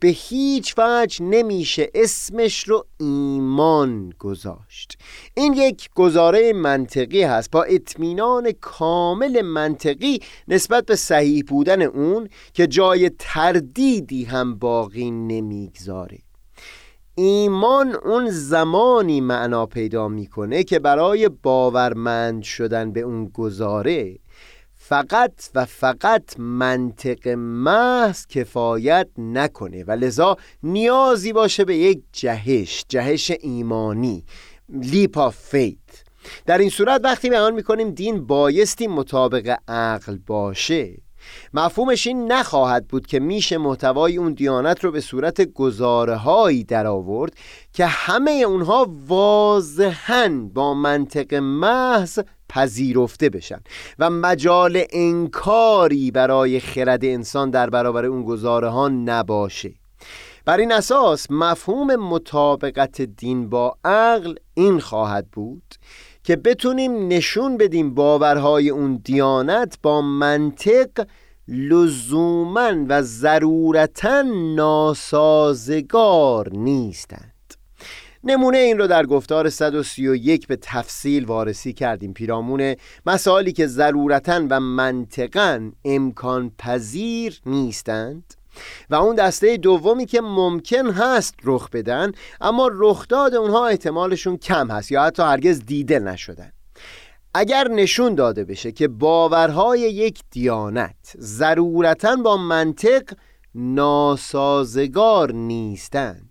به 0.00 0.08
هیچ 0.08 0.74
وجه 0.78 1.24
نمیشه 1.24 1.90
اسمش 1.94 2.68
رو 2.68 2.86
ایمان 3.00 4.12
گذاشت. 4.18 4.98
این 5.34 5.52
یک 5.52 5.90
گزاره 5.94 6.52
منطقی 6.52 7.22
هست. 7.22 7.50
با 7.50 7.62
اطمینان 7.62 8.52
کامل 8.60 9.42
منطقی 9.42 10.20
نسبت 10.48 10.86
به 10.86 10.96
صحیح 10.96 11.44
بودن 11.48 11.82
اون 11.82 12.28
که 12.54 12.66
جای 12.66 13.10
تردیدی 13.18 14.24
هم 14.24 14.58
باقی 14.58 15.10
نمی‌گذاره. 15.10 16.18
ایمان 17.14 17.94
اون 17.94 18.30
زمانی 18.30 19.20
معنا 19.20 19.66
پیدا 19.66 20.08
می‌کنه 20.08 20.64
که 20.64 20.78
برای 20.78 21.28
باورمند 21.28 22.42
شدن 22.42 22.92
به 22.92 23.00
اون 23.00 23.28
گزاره 23.28 24.18
فقط 24.74 25.32
و 25.54 25.64
فقط 25.64 26.40
منطق 26.40 27.28
محض 27.38 28.26
کفایت 28.26 29.08
نکنه 29.18 29.84
و 29.84 29.90
لذا 29.90 30.36
نیازی 30.62 31.32
باشه 31.32 31.64
به 31.64 31.76
یک 31.76 32.02
جهش 32.12 32.84
جهش 32.88 33.32
ایمانی 33.40 34.24
leap 34.68 35.18
of 35.18 35.36
faith 35.36 35.78
در 36.46 36.58
این 36.58 36.70
صورت 36.70 37.00
وقتی 37.04 37.30
بیان 37.30 37.54
می‌کنیم 37.54 37.90
دین 37.90 38.26
بایستی 38.26 38.86
مطابق 38.86 39.56
عقل 39.68 40.18
باشه. 40.26 40.96
مفهومش 41.54 42.06
این 42.06 42.32
نخواهد 42.32 42.88
بود 42.88 43.06
که 43.06 43.20
میشه 43.20 43.58
محتوای 43.58 44.16
اون 44.16 44.32
دیانت 44.32 44.84
رو 44.84 44.92
به 44.92 45.00
صورت 45.00 45.40
گزاره 45.40 46.16
هایی 46.16 46.64
در 46.64 46.86
آورد 46.86 47.32
که 47.72 47.86
همه 47.86 48.30
اونها 48.30 48.86
واضحا 49.06 50.48
با 50.54 50.74
منطق 50.74 51.34
محض 51.34 52.18
پذیرفته 52.48 53.30
بشن 53.30 53.60
و 53.98 54.10
مجال 54.10 54.84
انکاری 54.90 56.10
برای 56.10 56.60
خرد 56.60 57.04
انسان 57.04 57.50
در 57.50 57.70
برابر 57.70 58.04
اون 58.04 58.24
گزاره 58.24 58.68
ها 58.68 58.88
نباشه. 58.88 59.81
بر 60.44 60.58
این 60.58 60.72
اساس 60.72 61.26
مفهوم 61.30 61.96
مطابقت 61.96 63.00
دین 63.00 63.48
با 63.48 63.76
عقل 63.84 64.34
این 64.54 64.80
خواهد 64.80 65.28
بود 65.30 65.74
که 66.24 66.36
بتونیم 66.36 67.08
نشون 67.08 67.56
بدیم 67.56 67.94
باورهای 67.94 68.70
اون 68.70 69.00
دیانت 69.04 69.78
با 69.82 70.02
منطق 70.02 71.06
لزوما 71.48 72.72
و 72.88 73.02
ضرورتا 73.02 74.22
ناسازگار 74.56 76.48
نیستند. 76.52 77.32
نمونه 78.24 78.58
این 78.58 78.78
رو 78.78 78.86
در 78.86 79.06
گفتار 79.06 79.50
131 79.50 80.46
به 80.46 80.58
تفصیل 80.62 81.24
وارسی 81.24 81.72
کردیم. 81.72 82.12
پیرامون 82.12 82.74
مسائلی 83.06 83.52
که 83.52 83.66
ضرورتا 83.66 84.46
و 84.50 84.60
منطقا 84.60 85.70
امکان 85.84 86.52
پذیر 86.58 87.40
نیستند. 87.46 88.34
و 88.90 88.94
اون 88.94 89.14
دسته 89.16 89.56
دومی 89.56 90.06
که 90.06 90.20
ممکن 90.20 90.90
هست 90.90 91.34
رخ 91.44 91.70
بدن 91.70 92.12
اما 92.40 92.70
رخداد 92.72 93.34
اونها 93.34 93.66
احتمالشون 93.66 94.36
کم 94.36 94.70
هست 94.70 94.92
یا 94.92 95.02
حتی 95.02 95.22
هرگز 95.22 95.60
دیده 95.66 95.98
نشدن. 95.98 96.52
اگر 97.34 97.68
نشون 97.68 98.14
داده 98.14 98.44
بشه 98.44 98.72
که 98.72 98.88
باورهای 98.88 99.80
یک 99.80 100.20
دیانت 100.30 101.16
ضرورتا 101.18 102.16
با 102.16 102.36
منطق 102.36 103.02
ناسازگار 103.54 105.32
نیستند 105.32 106.28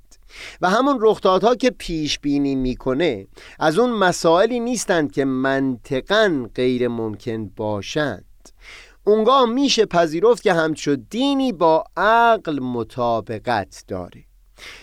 و 0.62 0.70
همون 0.70 0.98
رخدادها 1.02 1.56
که 1.56 1.70
پیش 1.70 2.20
بینی 2.20 2.56
می‌کنه 2.56 3.28
از 3.60 3.80
اون 3.80 3.90
مسائلی 3.90 4.60
نیستند 4.60 5.12
که 5.12 5.26
منطقا 5.26 6.50
غیر 6.56 6.88
ممکن 6.88 7.48
باشند. 7.48 8.26
اونگاه 9.04 9.46
میشه 9.46 9.86
پذیرفت 9.86 10.44
که 10.44 10.54
همچو 10.54 10.96
دینی 10.96 11.52
با 11.52 11.84
عقل 11.98 12.60
مطابقت 12.60 13.84
داره 13.88 14.24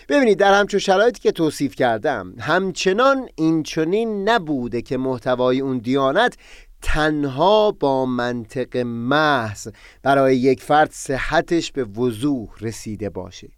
ببینید 0.09 0.37
در 0.37 0.59
همچون 0.59 0.79
شرایطی 0.79 1.19
که 1.19 1.31
توصیف 1.31 1.75
کردم 1.75 2.33
همچنان 2.39 3.29
اینچنین 3.35 4.29
نبوده 4.29 4.81
که 4.81 4.97
محتوای 4.97 5.59
اون 5.59 5.77
دیانت 5.77 6.37
تنها 6.81 7.71
با 7.71 8.05
منطق 8.05 8.77
محض 8.77 9.67
برای 10.03 10.37
یک 10.37 10.61
فرد 10.61 10.91
صحتش 10.91 11.71
به 11.71 11.83
وضوح 11.83 12.49
رسیده 12.61 13.09
باشه 13.09 13.49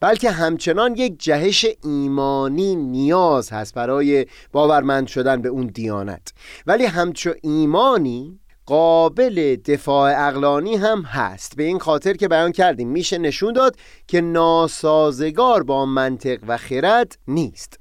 بلکه 0.00 0.30
همچنان 0.30 0.96
یک 0.96 1.14
جهش 1.18 1.66
ایمانی 1.84 2.76
نیاز 2.76 3.50
هست 3.50 3.74
برای 3.74 4.26
باورمند 4.52 5.06
شدن 5.06 5.42
به 5.42 5.48
اون 5.48 5.66
دیانت. 5.66 6.32
ولی 6.66 6.84
همچو 6.84 7.34
ایمانی 7.42 8.40
قابل 8.68 9.56
دفاع 9.56 10.28
اقلانی 10.28 10.76
هم 10.76 11.02
هست. 11.02 11.56
به 11.56 11.62
این 11.62 11.78
خاطر 11.78 12.12
که 12.12 12.28
بیان 12.28 12.52
کردیم. 12.52 12.88
میشه 12.88 13.18
نشون 13.18 13.52
داد 13.52 13.76
که 14.06 14.20
ناسازگار 14.20 15.62
با 15.62 15.86
منطق 15.86 16.38
و 16.48 16.56
خرد 16.56 17.18
نیست. 17.28 17.78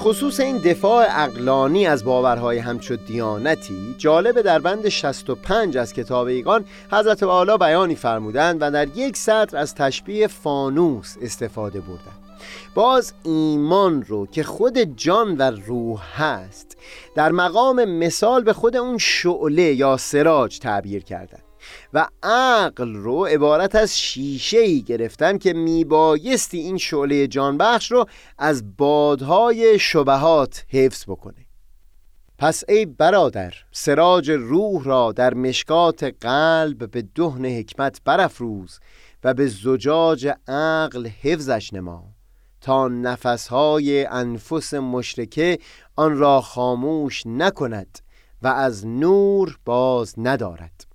خصوص 0.00 0.40
این 0.40 0.58
دفاع 0.58 1.06
اقلانی 1.10 1.86
از 1.86 2.04
باورهای 2.04 2.58
همچو 2.58 2.96
دیانتی 2.96 3.94
جالب 3.98 4.40
در 4.40 4.58
بند 4.58 4.88
65 4.88 5.76
از 5.76 5.92
کتاب 5.92 6.26
ایگان 6.26 6.64
حضرت 6.92 7.22
والا 7.22 7.56
بیانی 7.56 7.94
فرمودند 7.94 8.62
و 8.62 8.70
در 8.70 8.88
یک 8.96 9.16
سطر 9.16 9.56
از 9.56 9.74
تشبیه 9.74 10.26
فانوس 10.26 11.16
استفاده 11.22 11.80
بردند. 11.80 12.18
باز 12.74 13.12
ایمان 13.22 14.02
رو 14.02 14.26
که 14.26 14.42
خود 14.42 14.78
جان 14.78 15.36
و 15.36 15.42
روح 15.42 16.22
هست 16.22 16.76
در 17.14 17.32
مقام 17.32 17.84
مثال 17.84 18.44
به 18.44 18.52
خود 18.52 18.76
اون 18.76 18.98
شعله 18.98 19.62
یا 19.74 19.96
سراج 19.96 20.58
تعبیر 20.58 21.02
کردند. 21.02 21.49
و 21.92 22.08
عقل 22.22 22.94
رو 22.94 23.24
عبارت 23.24 23.74
از 23.74 23.98
شیشه 23.98 24.58
ای 24.58 24.82
گرفتن 24.82 25.38
که 25.38 25.52
میبایستی 25.52 26.58
این 26.58 26.78
شعله 26.78 27.26
جانبخش 27.26 27.92
رو 27.92 28.06
از 28.38 28.76
بادهای 28.76 29.78
شبهات 29.78 30.64
حفظ 30.68 31.04
بکنه 31.04 31.46
پس 32.38 32.64
ای 32.68 32.86
برادر 32.86 33.54
سراج 33.72 34.30
روح 34.30 34.84
را 34.84 35.12
در 35.12 35.34
مشکات 35.34 36.14
قلب 36.20 36.90
به 36.90 37.02
دهن 37.02 37.44
حکمت 37.44 38.00
برافروز 38.04 38.80
و 39.24 39.34
به 39.34 39.46
زجاج 39.46 40.28
عقل 40.48 41.06
حفظش 41.06 41.72
نما 41.72 42.04
تا 42.60 42.88
نفسهای 42.88 44.04
انفس 44.04 44.74
مشرکه 44.74 45.58
آن 45.96 46.18
را 46.18 46.40
خاموش 46.40 47.26
نکند 47.26 47.98
و 48.42 48.48
از 48.48 48.86
نور 48.86 49.58
باز 49.64 50.14
ندارد. 50.18 50.89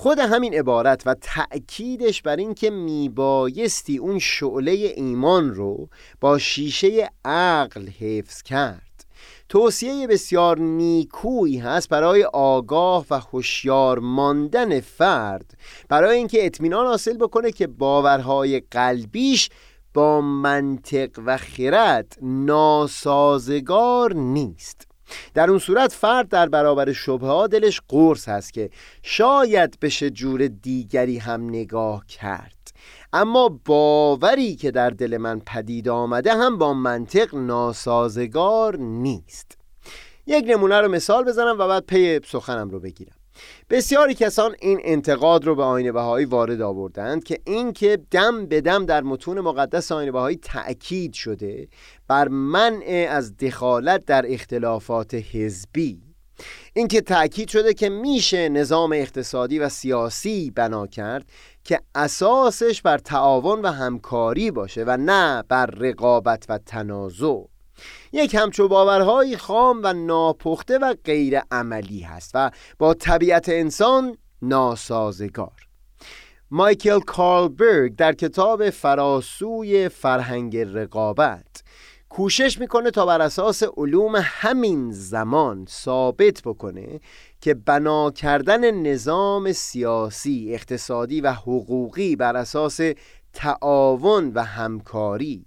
خود 0.00 0.18
همین 0.18 0.54
عبارت 0.54 1.02
و 1.06 1.14
تأکیدش 1.14 2.22
بر 2.22 2.36
اینکه 2.36 2.70
میبایستی 2.70 3.96
اون 3.96 4.18
شعله 4.18 4.70
ایمان 4.96 5.54
رو 5.54 5.88
با 6.20 6.38
شیشه 6.38 7.10
عقل 7.24 7.88
حفظ 7.88 8.42
کرد. 8.42 9.04
توصیه 9.48 10.06
بسیار 10.06 10.58
نیکویی 10.58 11.58
هست 11.58 11.88
برای 11.88 12.24
آگاه 12.24 13.06
و 13.10 13.20
هوشیار 13.20 13.98
ماندن 13.98 14.80
فرد 14.80 15.58
برای 15.88 16.16
اینکه 16.16 16.46
اطمینان 16.46 16.86
حاصل 16.86 17.16
بکنه 17.16 17.52
که 17.52 17.66
باورهای 17.66 18.60
قلبیش 18.70 19.48
با 19.94 20.20
منطق 20.20 21.10
و 21.26 21.36
خرد 21.36 22.18
ناسازگار 22.22 24.14
نیست. 24.14 24.87
در 25.34 25.50
اون 25.50 25.58
صورت 25.58 25.92
فرد 25.92 26.28
در 26.28 26.48
برابر 26.48 26.92
شبه 26.92 27.48
دلش 27.48 27.80
قرص 27.88 28.28
هست 28.28 28.52
که 28.52 28.70
شاید 29.02 29.80
بشه 29.80 30.10
جور 30.10 30.46
دیگری 30.48 31.18
هم 31.18 31.48
نگاه 31.48 32.06
کرد. 32.06 32.52
اما 33.12 33.60
باوری 33.64 34.56
که 34.56 34.70
در 34.70 34.90
دل 34.90 35.16
من 35.16 35.40
پدید 35.46 35.88
آمده 35.88 36.34
هم 36.34 36.58
با 36.58 36.74
منطق 36.74 37.34
ناسازگار 37.34 38.76
نیست. 38.76 39.58
یک 40.26 40.44
نمونه 40.48 40.80
رو 40.80 40.88
مثال 40.88 41.24
بزنم 41.24 41.56
و 41.58 41.68
بعد 41.68 41.86
پی 41.86 42.20
سخنم 42.26 42.70
رو 42.70 42.80
بگیرم. 42.80 43.17
بسیاری 43.70 44.14
کسان 44.14 44.54
این 44.60 44.80
انتقاد 44.82 45.44
رو 45.44 45.54
به 45.54 45.62
آین 45.62 45.92
بهایی 45.92 46.26
وارد 46.26 46.60
آوردند 46.60 47.24
که 47.24 47.38
این 47.46 47.72
که 47.72 47.98
دم 48.10 48.46
به 48.46 48.60
دم 48.60 48.86
در 48.86 49.02
متون 49.02 49.40
مقدس 49.40 49.92
آین 49.92 50.12
بهایی 50.12 50.36
تأکید 50.36 51.12
شده 51.12 51.68
بر 52.08 52.28
منع 52.28 53.06
از 53.10 53.36
دخالت 53.36 54.04
در 54.04 54.24
اختلافات 54.28 55.14
حزبی. 55.14 56.02
اینکه 56.74 57.00
تأکید 57.00 57.48
شده 57.48 57.74
که 57.74 57.88
میشه 57.88 58.48
نظام 58.48 58.92
اقتصادی 58.92 59.58
و 59.58 59.68
سیاسی 59.68 60.50
بنا 60.50 60.86
کرد 60.86 61.26
که 61.64 61.80
اساسش 61.94 62.82
بر 62.82 62.98
تعاون 62.98 63.62
و 63.62 63.68
همکاری 63.68 64.50
باشه 64.50 64.84
و 64.86 64.96
نه 64.96 65.42
بر 65.48 65.66
رقابت 65.66 66.44
و 66.48 66.58
تنازع. 66.58 67.42
یک 68.12 68.34
همچو 68.34 68.68
باورهای 68.68 69.36
خام 69.36 69.80
و 69.82 69.92
ناپخته 69.92 70.78
و 70.78 70.94
غیر 71.04 71.40
عملی 71.50 72.00
هست 72.00 72.30
و 72.34 72.50
با 72.78 72.94
طبیعت 72.94 73.48
انسان 73.48 74.16
ناسازگار. 74.42 75.68
مایکل 76.50 77.00
کارلبرگ 77.00 77.96
در 77.96 78.12
کتاب 78.12 78.70
فراسوی 78.70 79.88
فرهنگ 79.88 80.56
رقابت 80.56 81.62
کوشش 82.08 82.58
می‌کنه 82.58 82.90
تا 82.90 83.06
بر 83.06 83.22
اساس 83.22 83.62
علوم 83.76 84.12
همین 84.22 84.92
زمان 84.92 85.66
ثابت 85.68 86.42
بکنه 86.44 87.00
که 87.40 87.54
بنا 87.54 88.10
کردن 88.10 88.70
نظام 88.70 89.52
سیاسی، 89.52 90.54
اقتصادی 90.54 91.20
و 91.20 91.32
حقوقی 91.32 92.16
بر 92.16 92.36
اساس 92.36 92.80
تعاون 93.32 94.32
و 94.34 94.44
همکاری 94.44 95.46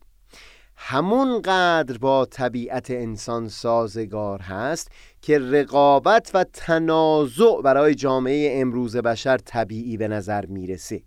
همون 0.84 1.42
قدر 1.42 1.98
با 1.98 2.26
طبیعت 2.26 2.92
انسان 2.92 3.48
سازگار 3.48 4.42
هست 4.42 4.92
که 5.22 5.40
رقابت 5.40 6.32
و 6.34 6.44
تنازع 6.44 7.62
برای 7.64 7.96
جامعه 7.96 8.62
امروز 8.62 8.96
بشر 8.96 9.38
طبیعی 9.38 9.98
به 9.98 10.08
نظر 10.08 10.46
می‌رسه. 10.46 11.02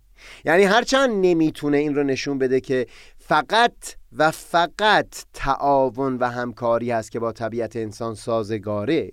یعنی 0.44 0.64
هرچند 0.64 1.10
نمی‌تونه 1.26 1.76
این 1.76 1.94
رو 1.94 2.02
نشون 2.02 2.38
بده 2.38 2.60
که 2.60 2.86
فقط 3.18 3.74
و 4.12 4.30
فقط 4.30 5.24
تعاون 5.32 6.16
و 6.16 6.30
همکاری 6.30 6.90
هست 6.90 7.10
که 7.10 7.20
با 7.20 7.32
طبیعت 7.32 7.76
انسان 7.76 8.14
سازگاره 8.14 9.10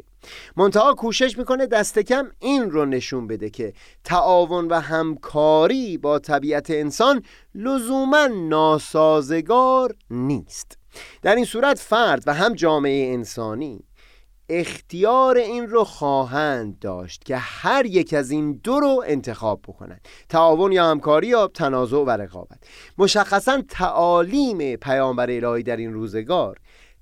منتها 0.57 0.93
کوشش 0.93 1.37
می‌کنه 1.37 1.65
دست 1.67 1.99
کم 1.99 2.31
این 2.39 2.71
رو 2.71 2.85
نشون 2.85 3.27
بده 3.27 3.49
که 3.49 3.73
تعاون 4.03 4.67
و 4.67 4.79
همکاری 4.79 5.97
با 5.97 6.19
طبیعت 6.19 6.69
انسان 6.69 7.21
لزوما 7.55 8.27
ناسازگار 8.27 9.95
نیست. 10.09 10.77
در 11.21 11.35
این 11.35 11.45
صورت 11.45 11.79
فرد 11.79 12.23
و 12.27 12.33
هم 12.33 12.53
جامعه 12.53 13.13
انسانی 13.13 13.83
اختیار 14.49 15.37
این 15.37 15.67
رو 15.67 15.83
خواهند 15.83 16.79
داشت 16.79 17.23
که 17.25 17.37
هر 17.37 17.85
یک 17.85 18.13
از 18.13 18.31
این 18.31 18.53
دو 18.63 18.79
رو 18.79 19.03
انتخاب 19.07 19.61
بکنند. 19.67 20.07
تعاون 20.29 20.71
یا 20.71 20.85
همکاری 20.85 21.27
یا 21.27 21.47
تنازع 21.47 21.97
و 21.97 22.09
رقابت. 22.09 22.57
مشخصا 22.97 23.61
تعالیم 23.69 24.75
پیامبر 24.75 25.31
الهی 25.31 25.63
در 25.63 25.77
این 25.77 25.93
روزگار 25.93 26.57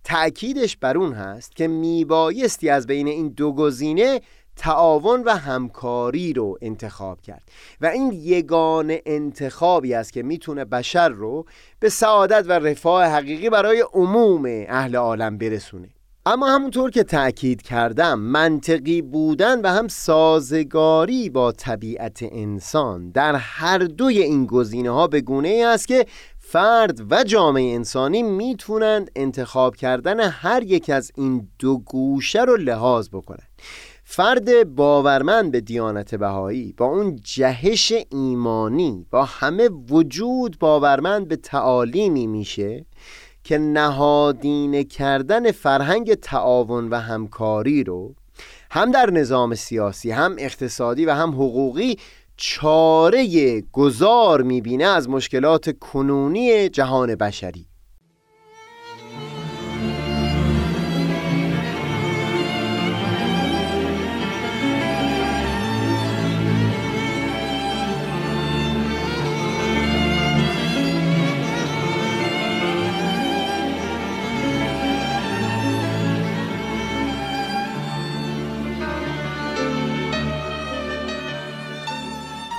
تأکیدش 0.09 0.77
بر 0.77 0.97
اون 0.97 1.13
هست 1.13 1.55
که 1.55 1.67
میبایستی 1.67 2.69
از 2.69 2.87
بین 2.87 3.07
این 3.07 3.29
دو 3.29 3.53
گزینه 3.53 4.21
تعاون 4.55 5.23
و 5.23 5.35
همکاری 5.35 6.33
رو 6.33 6.57
انتخاب 6.61 7.21
کرد. 7.21 7.43
و 7.81 7.85
این 7.85 8.11
یگان 8.13 8.97
انتخابی 9.05 9.93
است 9.93 10.13
که 10.13 10.23
می‌تونه 10.23 10.65
بشر 10.65 11.09
رو 11.09 11.45
به 11.79 11.89
سعادت 11.89 12.45
و 12.47 12.51
رفاه 12.51 13.05
حقیقی 13.05 13.49
برای 13.49 13.85
عموم 13.93 14.45
اهل 14.67 14.95
عالم 14.95 15.37
برسونه. 15.37 15.89
اما 16.25 16.47
همونطور 16.47 16.91
که 16.91 17.03
تأکید 17.03 17.61
کردم 17.61 18.19
منطقی 18.19 19.01
بودن 19.01 19.61
و 19.61 19.67
هم 19.67 19.87
سازگاری 19.87 21.29
با 21.29 21.51
طبیعت 21.51 22.19
انسان 22.21 23.11
در 23.11 23.35
هر 23.35 23.77
دوی 23.77 24.21
این 24.21 24.45
گزینه 24.45 24.89
ها 24.89 25.07
به 25.07 25.21
گونه 25.21 25.63
است 25.67 25.87
که 25.87 26.05
فرد 26.51 27.11
و 27.11 27.23
جامعه 27.23 27.75
انسانی 27.75 28.23
می‌تونند 28.23 29.11
انتخاب 29.15 29.75
کردن 29.75 30.19
هر 30.19 30.63
یک 30.63 30.89
از 30.89 31.11
این 31.15 31.47
دو 31.59 31.77
گوشه 31.77 32.41
رو 32.41 32.57
لحاظ 32.57 33.09
بکنند. 33.09 33.49
فرد 34.03 34.75
باورمند 34.75 35.51
به 35.51 35.61
دیانت 35.61 36.15
بهایی 36.15 36.73
با 36.77 36.85
اون 36.85 37.19
جهش 37.23 37.93
ایمانی 38.11 39.05
با 39.11 39.25
همه 39.25 39.69
وجود 39.89 40.59
باورمند 40.59 41.27
به 41.27 41.35
تعالیمی 41.35 42.27
میشه 42.27 42.85
که 43.43 43.57
نهادینه 43.57 44.83
کردن 44.83 45.51
فرهنگ 45.51 46.13
تعاون 46.13 46.89
و 46.89 46.95
همکاری 46.95 47.83
رو 47.83 48.15
هم 48.71 48.91
در 48.91 49.09
نظام 49.09 49.55
سیاسی 49.55 50.11
هم 50.11 50.35
اقتصادی 50.37 51.05
و 51.05 51.13
هم 51.13 51.29
حقوقی 51.29 51.97
چاره 52.41 53.61
گذار 53.71 54.41
می‌بینه 54.41 54.85
از 54.85 55.09
مشکلات 55.09 55.79
کنونی 55.79 56.69
جهان 56.69 57.15
بشری. 57.15 57.68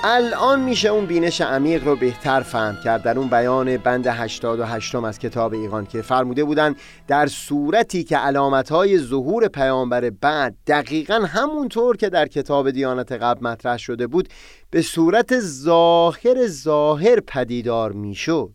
الان 0.03 0.59
میشه 0.63 0.89
اون 0.89 1.05
بینش 1.05 1.41
عمیق 1.41 1.83
رو 1.83 1.95
بهتر 1.95 2.41
فهم 2.41 2.77
کرد. 2.83 3.03
در 3.03 3.17
اون 3.17 3.27
بیان 3.27 3.77
بند 3.77 4.07
88 4.07 4.95
از 4.95 5.19
کتاب 5.19 5.53
ایقان 5.53 5.85
که 5.85 6.01
فرموده 6.01 6.43
بودن 6.43 6.75
در 7.07 7.27
صورتی 7.27 8.03
که 8.03 8.17
علامتهای 8.17 8.99
ظهور 8.99 9.47
پیامبر 9.47 10.09
بعد 10.09 10.55
دقیقا 10.67 11.13
همونطور 11.13 11.97
که 11.97 12.09
در 12.09 12.27
کتاب 12.27 12.71
دیانت 12.71 13.11
قبل 13.11 13.47
مطرح 13.47 13.77
شده 13.77 14.07
بود 14.07 14.29
به 14.69 14.81
صورت 14.81 15.39
ظاهر 15.39 16.47
ظاهر 16.47 17.19
پدیدار 17.19 17.91
می‌شد. 17.91 18.53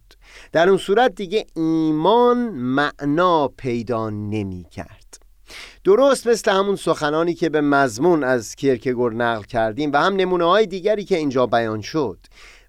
در 0.53 0.69
اون 0.69 0.79
صورت 0.79 1.15
دیگه 1.15 1.47
ایمان 1.57 2.39
معنا 2.49 3.49
پیدا 3.49 4.11
نمی 4.11 4.67
کرد 4.71 5.06
درست 5.87 6.27
مثل 6.27 6.51
همون 6.51 6.77
سخنانی 6.77 7.35
که 7.35 7.49
به 7.49 7.61
مضمون 7.61 8.25
از 8.25 8.55
کرکگور 8.55 9.15
نقل 9.15 9.43
کردیم 9.43 9.93
و 9.93 9.97
هم 9.97 10.17
نمونه 10.17 10.45
های 10.45 10.67
دیگری 10.67 11.05
که 11.05 11.17
اینجا 11.17 11.47
بیان 11.47 11.81
شد. 11.81 12.19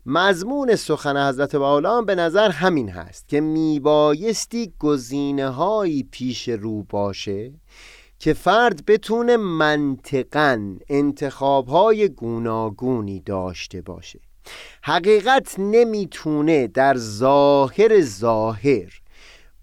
مضمون 0.05 0.75
سخن 0.75 1.27
حضرت 1.29 1.55
هم 1.55 2.05
به 2.05 2.15
نظر 2.15 2.49
همین 2.49 2.89
هست 2.89 3.27
که 3.27 3.41
میبایستی 3.41 4.73
گزینه 4.79 5.49
هایی 5.49 6.07
پیش 6.11 6.49
رو 6.49 6.83
باشه 6.83 7.51
که 8.19 8.33
فرد 8.33 8.85
بتونه 8.85 9.37
منطقا 9.37 10.75
انتخاب 10.89 11.67
های 11.67 12.09
گوناگونی 12.09 13.19
داشته 13.19 13.81
باشه. 13.81 14.19
حقیقت 14.83 15.55
نمی‌تونه 15.59 16.67
در 16.67 16.97
ظاهر 16.97 18.01
ظاهر 18.01 19.01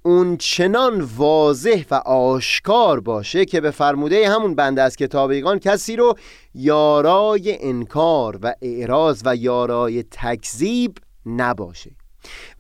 اون 0.07 0.37
چنان 0.37 1.01
واضح 1.01 1.85
و 1.91 1.95
آشکار 1.95 3.01
باشه 3.01 3.45
که 3.45 3.61
به 3.61 3.71
فرموده 3.71 4.31
همون 4.31 4.55
بنده 4.55 4.83
از 4.83 4.97
کتابیگان 4.97 5.59
کسی 5.59 5.97
رو 5.97 6.15
یارای 6.55 7.59
انکار 7.61 8.39
و 8.43 8.55
اعراض 8.63 9.23
و 9.25 9.37
یارای 9.37 10.03
تکذیب 10.03 10.99
نباشه. 11.27 11.91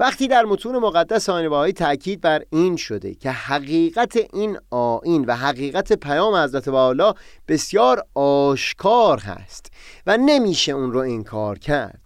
وقتی 0.00 0.28
در 0.28 0.44
متون 0.44 0.78
مقدس 0.78 1.28
آین 1.28 1.48
بهایی 1.48 1.72
تاکید 1.72 2.20
بر 2.20 2.42
این 2.50 2.76
شده 2.76 3.14
که 3.14 3.30
حقیقت 3.30 4.16
این 4.32 4.58
آین 4.70 5.24
و 5.24 5.36
حقیقت 5.36 5.92
پیام 5.92 6.34
حضرت 6.34 6.68
والا 6.68 7.14
بسیار 7.48 8.02
آشکار 8.14 9.18
هست 9.18 9.66
و 10.06 10.16
نمیشه 10.16 10.72
اون 10.72 10.92
رو 10.92 11.00
انکار 11.00 11.58
کرد. 11.58 12.00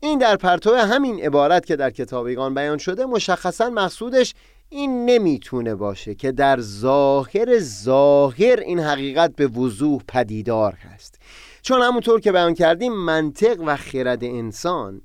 این 0.00 0.18
در 0.18 0.36
پرتو 0.36 0.74
همین 0.74 1.24
عبارت 1.24 1.66
که 1.66 1.76
در 1.76 1.90
کتابیگان 1.90 2.54
بیان 2.54 2.78
شده 2.78 3.06
مشخصا 3.06 3.70
مقصودش 3.70 4.34
این 4.70 5.04
نمی‌تونه 5.04 5.74
باشه 5.74 6.14
که 6.14 6.32
در 6.32 6.60
ظاهر 6.60 7.58
ظاهر 7.58 8.60
این 8.60 8.80
حقیقت 8.80 9.36
به 9.36 9.46
وضوح 9.46 10.02
پدیدار 10.08 10.72
هست. 10.72 11.18
چون 11.62 11.82
همونطور 11.82 12.20
که 12.20 12.32
بیان 12.32 12.54
کردیم 12.54 12.92
منطق 12.92 13.60
و 13.66 13.76
خرد 13.76 14.24
انسان 14.24 15.02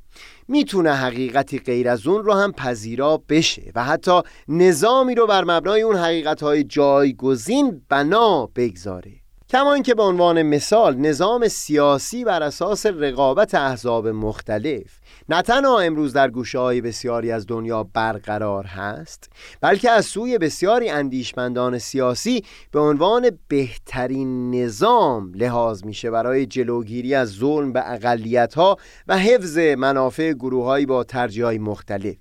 می‌تونه 0.48 0.94
حقیقتی 0.94 1.60
غیر 1.60 1.90
از 1.90 2.08
اون 2.08 2.24
رو 2.24 2.34
هم 2.34 2.52
پذیرا 2.52 3.24
بشه 3.30 3.72
و 3.76 3.84
حتی 3.84 4.22
نظامی 4.48 5.16
رو 5.16 5.28
بر 5.28 5.44
مبنای 5.44 5.82
اون 5.82 5.96
حقیقتهای 5.96 6.64
جایگزین 6.64 7.82
بنا 7.90 8.46
بگذاره. 8.46 9.23
کما 9.54 9.74
اینکه 9.74 9.96
به 9.96 10.04
عنوان 10.04 10.42
مثال 10.42 10.98
نظام 10.98 11.48
سیاسی 11.48 12.24
بر 12.24 12.44
اساس 12.44 12.86
رقابت 12.86 13.56
احزاب 13.56 14.08
مختلف. 14.08 15.00
نه 15.30 15.42
تنها 15.42 15.80
امروز 15.80 16.14
در 16.14 16.30
گوشه 16.30 16.60
های 16.60 16.82
بسیاری 16.82 17.32
از 17.32 17.48
دنیا 17.48 17.84
برقرار 17.84 18.66
هست 18.66 19.30
بلکه 19.62 19.92
از 19.92 20.06
سوی 20.06 20.38
بسیاری 20.38 20.90
اندیشمندان 20.90 21.78
سیاسی 21.78 22.44
به 22.72 22.80
عنوان 22.80 23.30
بهترین 23.48 24.52
نظام 24.56 25.32
لحاظ 25.36 25.84
میشه 25.84 26.12
برای 26.12 26.46
جلوگیری 26.46 27.16
از 27.16 27.30
ظلم 27.30 27.74
به 27.74 27.92
اقلیت 27.92 28.54
ها 28.54 28.78
و 29.08 29.18
حفظ 29.18 29.58
منافع 29.58 30.34
گروه 30.34 30.86
با 30.86 31.04
ترجیح 31.04 31.58
مختلف. 31.58 32.18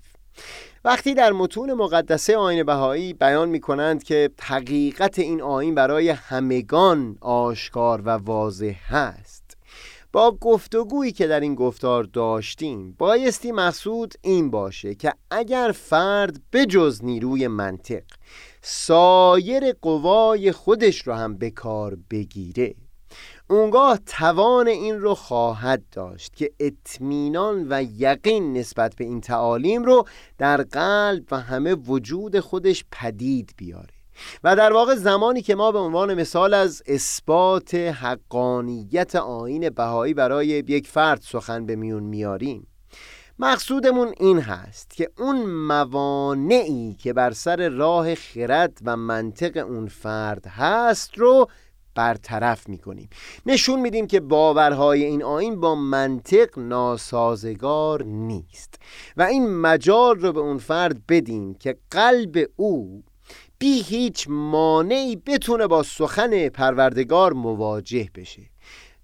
وقتی 0.85 1.13
در 1.13 1.31
متون 1.31 1.73
مقدسه 1.73 2.37
آین 2.37 2.63
بهایی 2.63 3.13
بیان 3.13 3.49
می 3.49 3.59
کنند 3.59 4.03
که 4.03 4.29
حقیقت 4.41 5.19
این 5.19 5.41
آین 5.41 5.75
برای 5.75 6.09
همگان 6.09 7.17
آشکار 7.21 8.01
و 8.01 8.09
واضح 8.09 8.75
هست 8.87 9.57
با 10.13 10.31
گفتگویی 10.31 11.11
که 11.11 11.27
در 11.27 11.39
این 11.39 11.55
گفتار 11.55 12.03
داشتیم 12.03 12.95
بایستی 12.97 13.51
مقصود 13.51 14.13
این 14.21 14.51
باشه 14.51 14.95
که 14.95 15.13
اگر 15.31 15.71
فرد 15.75 16.41
بجز 16.53 17.03
نیروی 17.03 17.47
منطق 17.47 18.03
سایر 18.61 19.73
قوای 19.81 20.51
خودش 20.51 21.07
رو 21.07 21.13
هم 21.13 21.37
به 21.37 21.49
کار 21.49 21.97
بگیره 22.11 22.75
اونگاه 23.49 23.99
توان 24.05 24.67
این 24.67 24.99
رو 24.99 25.15
خواهد 25.15 25.83
داشت 25.91 26.35
که 26.35 26.51
اطمینان 26.59 27.65
و 27.69 27.83
یقین 27.83 28.53
نسبت 28.53 28.95
به 28.95 29.05
این 29.05 29.21
تعالیم 29.21 29.83
رو 29.83 30.07
در 30.37 30.57
قلب 30.61 31.23
و 31.31 31.39
همه 31.39 31.73
وجود 31.73 32.39
خودش 32.39 32.85
پدید 32.91 33.53
بیاره. 33.57 33.93
و 34.43 34.55
در 34.55 34.73
واقع 34.73 34.95
زمانی 34.95 35.41
که 35.41 35.55
ما 35.55 35.71
به 35.71 35.79
عنوان 35.79 36.13
مثال 36.13 36.53
از 36.53 36.83
اثبات 36.85 37.75
حقانیت 37.75 39.15
آین 39.15 39.69
بهایی 39.69 40.13
برای 40.13 40.47
یک 40.47 40.87
فرد 40.87 41.21
سخن 41.21 41.65
به 41.65 41.75
میون 41.75 42.03
میاریم 42.03 42.67
مقصودمون 43.39 44.13
این 44.17 44.39
هست 44.39 44.89
که 44.89 45.09
اون 45.17 45.45
موانعی 45.45 46.95
که 46.99 47.13
بر 47.13 47.31
سر 47.31 47.69
راه 47.69 48.15
خرد 48.15 48.77
و 48.85 48.97
منطق 48.97 49.65
اون 49.67 49.87
فرد 49.87 50.47
هست 50.47 51.17
رو 51.17 51.47
برطرف 51.95 52.69
می‌کنیم. 52.69 53.09
نشون 53.45 53.79
میدیم 53.79 54.07
که 54.07 54.19
باورهای 54.19 55.03
این 55.03 55.23
آین 55.23 55.59
با 55.59 55.75
منطق 55.75 56.59
ناسازگار 56.59 58.03
نیست 58.03 58.75
و 59.17 59.21
این 59.21 59.55
مجال 59.55 60.19
رو 60.19 60.33
به 60.33 60.39
اون 60.39 60.57
فرد 60.57 61.05
بدیم 61.07 61.53
که 61.53 61.77
قلب 61.91 62.49
او 62.55 63.03
بی 63.59 63.81
هیچ 63.81 64.25
مانعی 64.29 65.15
بتونه 65.15 65.67
با 65.67 65.83
سخن 65.83 66.49
پروردگار 66.49 67.33
مواجه 67.33 68.09
بشه. 68.15 68.41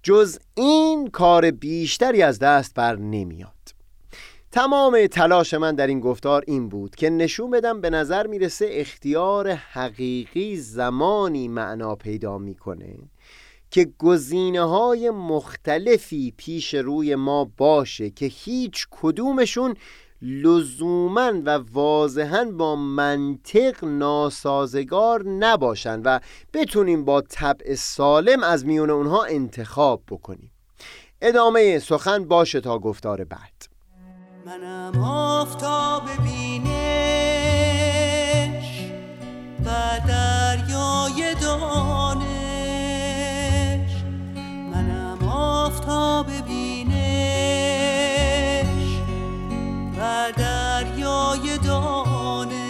جز 0.02 0.38
این 0.54 1.06
کار 1.06 1.50
بیشتری 1.50 2.22
از 2.22 2.38
دست 2.38 2.74
بر 2.74 2.96
نمیاد. 2.96 3.79
تمام 4.52 5.06
تلاش 5.06 5.54
من 5.54 5.74
در 5.74 5.86
این 5.86 6.00
گفتار 6.00 6.44
این 6.46 6.68
بود 6.68 6.94
که 6.96 7.10
نشون 7.10 7.50
بدم 7.50 7.80
به 7.80 7.90
نظر 7.90 8.26
می‌رسه 8.26 8.68
اختیار 8.70 9.50
حقیقی 9.50 10.56
زمانی 10.56 11.48
معنا 11.48 11.94
پیدا 11.94 12.38
می‌کنه 12.38 12.98
که 13.70 13.92
گزینه 13.98 14.62
های 14.62 15.10
مختلفی 15.10 16.34
پیش 16.36 16.74
روی 16.74 17.14
ما 17.14 17.50
باشه 17.56 18.10
که 18.10 18.26
هیچ 18.26 18.86
کدومشون 18.90 19.74
لزوما 20.22 21.32
و 21.44 21.50
واضحا 21.72 22.44
با 22.44 22.76
منطق 22.76 23.84
ناسازگار 23.84 25.28
نباشن 25.28 26.02
و 26.04 26.20
بتونیم 26.54 27.04
با 27.04 27.20
طبع 27.20 27.74
سالم 27.74 28.42
از 28.42 28.66
میون 28.66 28.90
اونها 28.90 29.24
انتخاب 29.24 30.02
بکنیم. 30.10 30.52
ادامه 31.20 31.78
سخن 31.78 32.24
باشه 32.24 32.60
تا 32.60 32.78
گفتار 32.78 33.24
بعد. 33.24 33.69
منم 34.46 35.04
آفتاب 35.04 36.02
بینش 36.24 36.80
و 39.64 39.68
دریای 40.08 41.34
دانش. 41.40 42.30
منم 44.72 45.28
آفتاب 45.28 46.26
بینش 46.46 47.04
و 49.98 50.32
دریای 50.36 51.58
دانش. 51.58 52.60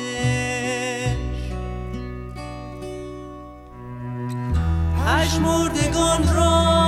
پژمردگان 5.07 6.35
را 6.35 6.80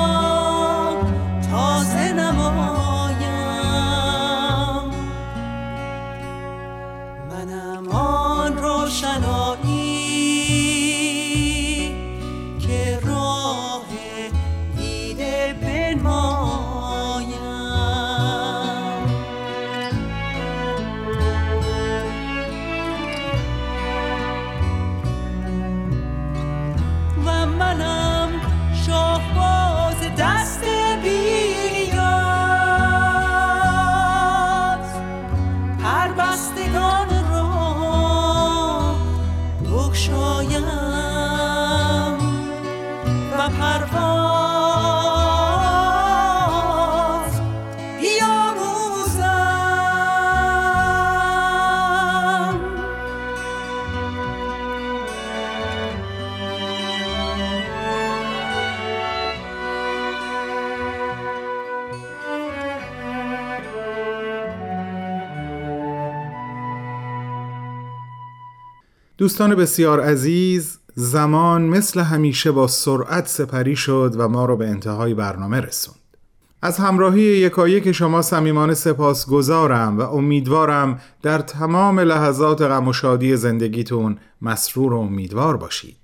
دوستان 69.23 69.55
بسیار 69.55 70.01
عزیز 70.01 70.79
زمان 70.95 71.63
مثل 71.63 72.01
همیشه 72.01 72.53
با 72.53 72.67
سرعت 72.67 73.29
سپری 73.29 73.77
شد 73.77 74.15
و 74.17 74.29
ما 74.29 74.45
رو 74.45 74.57
به 74.57 74.69
انتهای 74.69 75.15
برنامه 75.15 75.61
رسوند. 75.61 76.17
از 76.63 76.79
همراهی 76.79 77.23
یکایک 77.23 77.93
شما 77.93 78.23
صمیمانه 78.23 78.75
سپاس 78.75 79.27
گذارم 79.27 79.99
و 79.99 80.01
امیدوارم 80.03 81.01
در 81.23 81.39
تمام 81.39 82.01
لحظات 82.01 82.63
غم 82.63 82.89
و 82.89 82.93
شادی 82.93 83.37
زندگیتون 83.37 84.19
مسرور 84.41 84.93
و 84.93 84.99
امیدوار 85.01 85.57
باشید. 85.57 85.97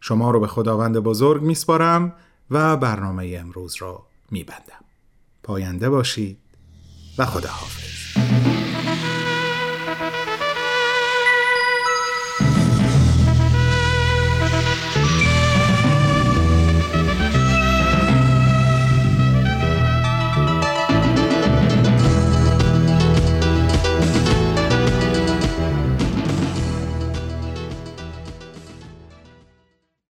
شما 0.00 0.30
رو 0.30 0.40
به 0.40 0.46
خداوند 0.46 0.98
بزرگ 0.98 1.42
میسپارم 1.42 2.12
و 2.50 2.76
برنامه 2.76 3.36
امروز 3.40 3.76
را 3.78 4.06
میبندم. 4.30 4.84
پاینده 5.42 5.90
باشید 5.90 6.38
و 7.18 7.26
خداحافظ. 7.26 8.01